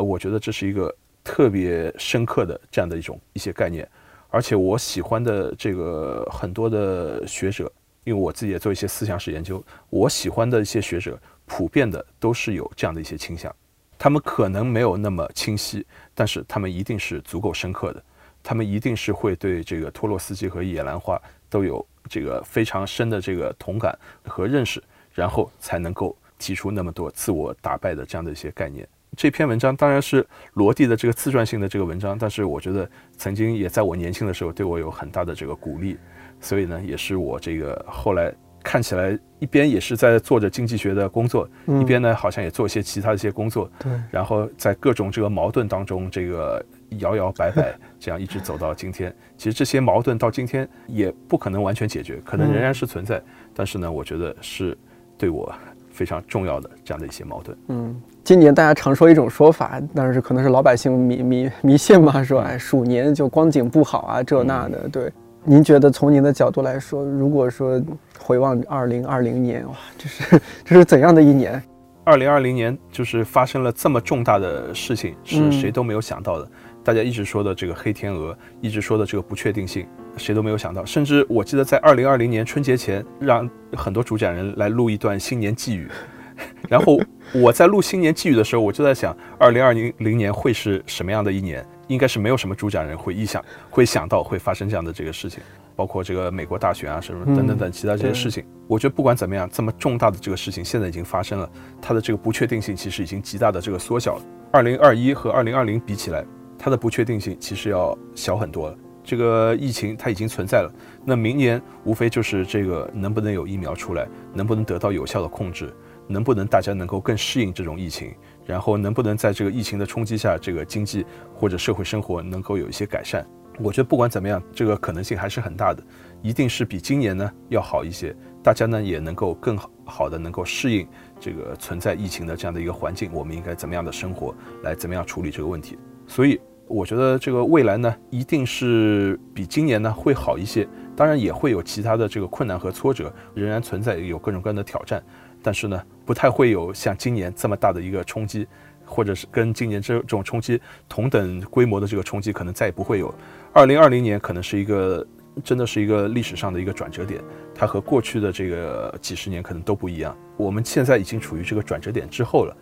[0.02, 0.94] 我觉得这是一个
[1.24, 3.88] 特别深刻的这样的一种一些概念，
[4.30, 7.72] 而且我喜欢的这个很多的学者，
[8.04, 13.54] 因为我自己也做一些思想史研究，我喜欢的一些学者，普遍的都是有这样的一些倾向。
[13.98, 15.86] 他们可能没有那么清晰，
[16.16, 18.04] 但是他们一定是足够深刻的，
[18.42, 23.96] 他们一定是会对这个托洛斯基和野兰花都有这个非常深的这个同感
[24.26, 24.82] 和认识，
[25.14, 28.88] 然后才能够提出那么多自我打败的这样的一些概念。
[29.18, 35.98] 这篇文章当然是罗蒂的这个自传性的这个文章，但是我觉得曾经也在我年轻的时候对我有很大的这个鼓励，
[36.40, 38.34] 所以呢，也是我这个后来
[38.64, 46.64] 看起来一边也是在做着经济学的工作，嗯一边呢好像也做一些其他的一些工作，对，然后在各种这个矛盾当中，这个
[47.00, 49.14] 摇摇摆摆，这样一直走到今天。
[49.36, 53.22] 其实这些矛盾到今天也不可能完全解决，可能仍然是存在，
[53.54, 54.78] 但是呢，我觉得是
[55.18, 55.54] 对我
[56.02, 57.56] 非非常重要的这样的一些矛盾。
[57.68, 64.90] 嗯，今年大家常说一种说法，但是可能是老百姓迷迷迷信嘛，说哎鼠年就光景不好啊，这那的。
[64.90, 67.80] 对，您觉得从您的角度来说，如果说
[68.20, 71.62] 回望二零二零年，哇，这是这是怎样的一年？
[72.04, 76.48] 二零二零年就是发生了这么重大的事情，是谁都没有想到的。
[76.84, 79.86] 大家一直说的这个黑天鹅，一直说的这个不确定性，
[80.18, 80.86] 谁都没有想到。
[80.86, 85.90] 甚至我记得在二零二零年春节前，让很多主讲人来录一段新年寄语。
[86.68, 87.00] 然后
[87.34, 91.64] 我在录新年寄语的时候，我就在想，二零二零零年会是什么样的一年？
[91.88, 95.42] 应该是没有什么主讲人会意想会想到会发生这样的这个事情。
[95.74, 101.50] 包括这个美国大选啊，什么等等等其他这些事情，我觉得不管怎么样，这么重大的这个事情现在已经发生了，
[101.82, 104.22] 它的这个不确定性其实已经极大的这个缩小了。
[104.52, 106.24] 二零二一和二零二零比起来，
[106.58, 108.78] 它的不确定性其实要小很多了。
[109.04, 110.72] 这个疫情它已经存在了，
[111.04, 115.74] 那明年无非就是这个能不能有疫苗出来，能不能得到有效的控制，
[116.08, 118.14] 能不能大家能够更适应这种疫情，
[118.46, 123.26] 然后能不能在这个疫情的冲击下，这个经济或者社会生活能够有一些改善。
[123.60, 125.84] 我觉得不管怎么样，这个可能性还是很大的，
[126.22, 128.16] 一定是比今年呢要好一些。
[128.44, 130.88] 大家呢也能够更好的能够适应
[131.20, 134.34] 这个存在疫情的这样的一个环境，我们应该怎么样的生活，
[134.64, 135.78] 来怎么样处理这个问题。
[136.08, 136.40] 所以
[136.72, 140.68] 我觉得这个未来呢，一定是比今年呢会好一些。
[140.96, 145.04] 当然也会有其他的这个困难和挫折，仍然存在有各种各样的挑战，
[145.42, 148.48] 但是呢不太会有像今年这么大的一个冲击。
[148.84, 150.60] 或者是跟今年这种冲击
[150.90, 153.14] 同等规模的这个冲击，可能再也不会有。
[153.54, 155.08] 二零二零年可能是一个
[155.46, 157.22] 真的是一个历史上的一个转折点，
[157.56, 160.14] 它和过去的这个几十年可能都不一样。
[160.36, 162.54] 我们现在已经处于这个转折点之后了。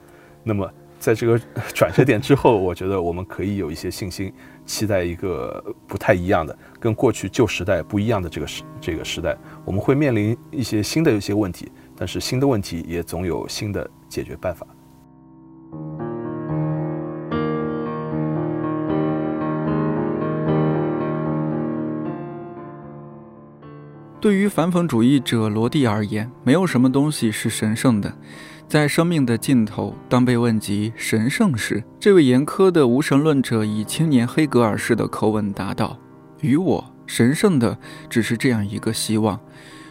[0.44, 1.40] 那么在这个
[1.74, 4.32] 转折点之后，我觉得我们可以有一些信心，
[4.66, 9.36] 期待一个不太一样的、跟过去旧时代不一样的这个时这个时代。
[9.64, 14.68] 我们会面临一些新的一些问题，但是新的问题也总有新的解决办法。
[24.22, 28.14] 对于反讽主义者罗蒂而言，没有什么东西是神圣的。
[28.70, 35.98] 在生命的尽头，当被问及神圣时，这位严苛的无神论者以青年黑格尔式的口吻答道
[36.42, 37.76] ：“与我神圣的
[38.08, 39.40] 只是这样一个希望：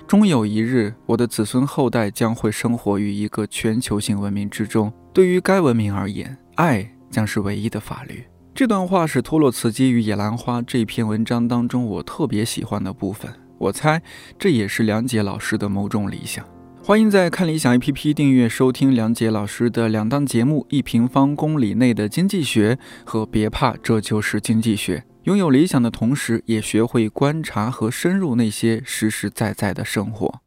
[0.06, 4.92] 终有一日，我的子孙后代将会生活于一个全球性文明之中。
[5.12, 8.22] 对于该文明而言，爱将是唯一的法律。”
[8.54, 13.28] 这段话是托洛茨基与野兰花这篇文章当中我特别喜欢的部分。
[13.58, 14.00] 我猜
[14.38, 16.44] 这也是梁杰老师的某种理想。
[16.88, 25.04] 欢迎在看理想 APP 订阅收听梁杰老师的两档节目：一平方公里内的经济学和别怕，这就是经济学。
[25.24, 30.40] 拥有理想的同时，也学会观察和深入那些实实在在的生活。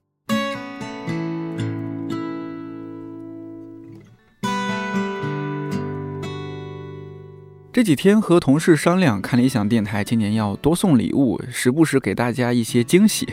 [7.74, 13.26] 这几天和同事商量，看理想电台今年要多送礼物，时不时给大家一些惊喜。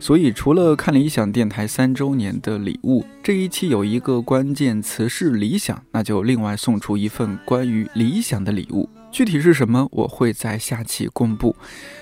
[0.00, 8.88] 所以除了看理想电台三周年的礼物，这一期有一个关键词是理想，那就另外送出一份关于理想的礼物。
[9.16, 11.56] 具体是什么，我会在下期公布。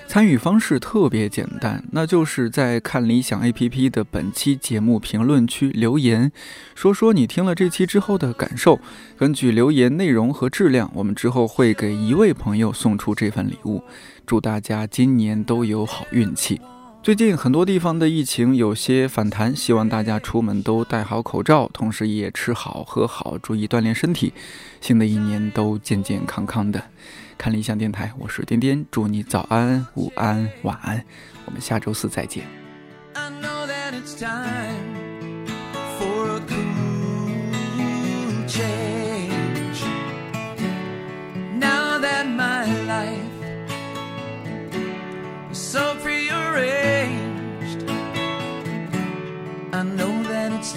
[0.05, 6.29] 参与方式特别简单，那就是在看理想 APP 的本期节目评论区留言，
[6.75, 8.81] 说说你听了这期之后的感受。
[9.15, 13.81] 根据留言内容和质量，我们之后会给一位朋友送出这份礼物。
[14.25, 16.59] 祝大家今年都有好运气。
[17.05, 24.33] 最近很多地方的疫情有些反弹，希望大家出门都戴好口罩，同时也吃好喝好，注意锻炼身体。
[24.81, 26.83] 新的一年都健健康康的。
[27.37, 31.05] 看理想电台，我是颠颠，祝你早安、午安、晚安。
[31.45, 32.43] 我们下周四再见。
[33.13, 34.84] I know that it's time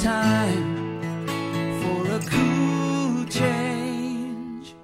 [0.08, 1.00] time
[1.80, 4.74] for a cool change.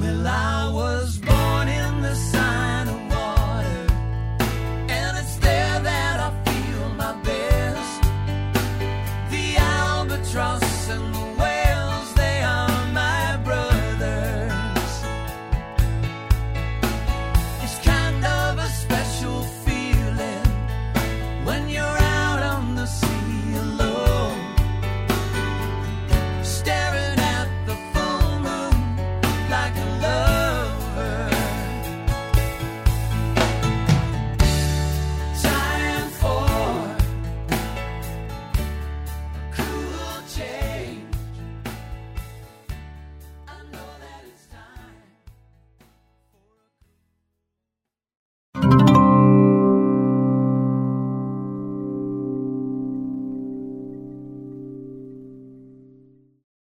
[0.00, 1.19] Well, I was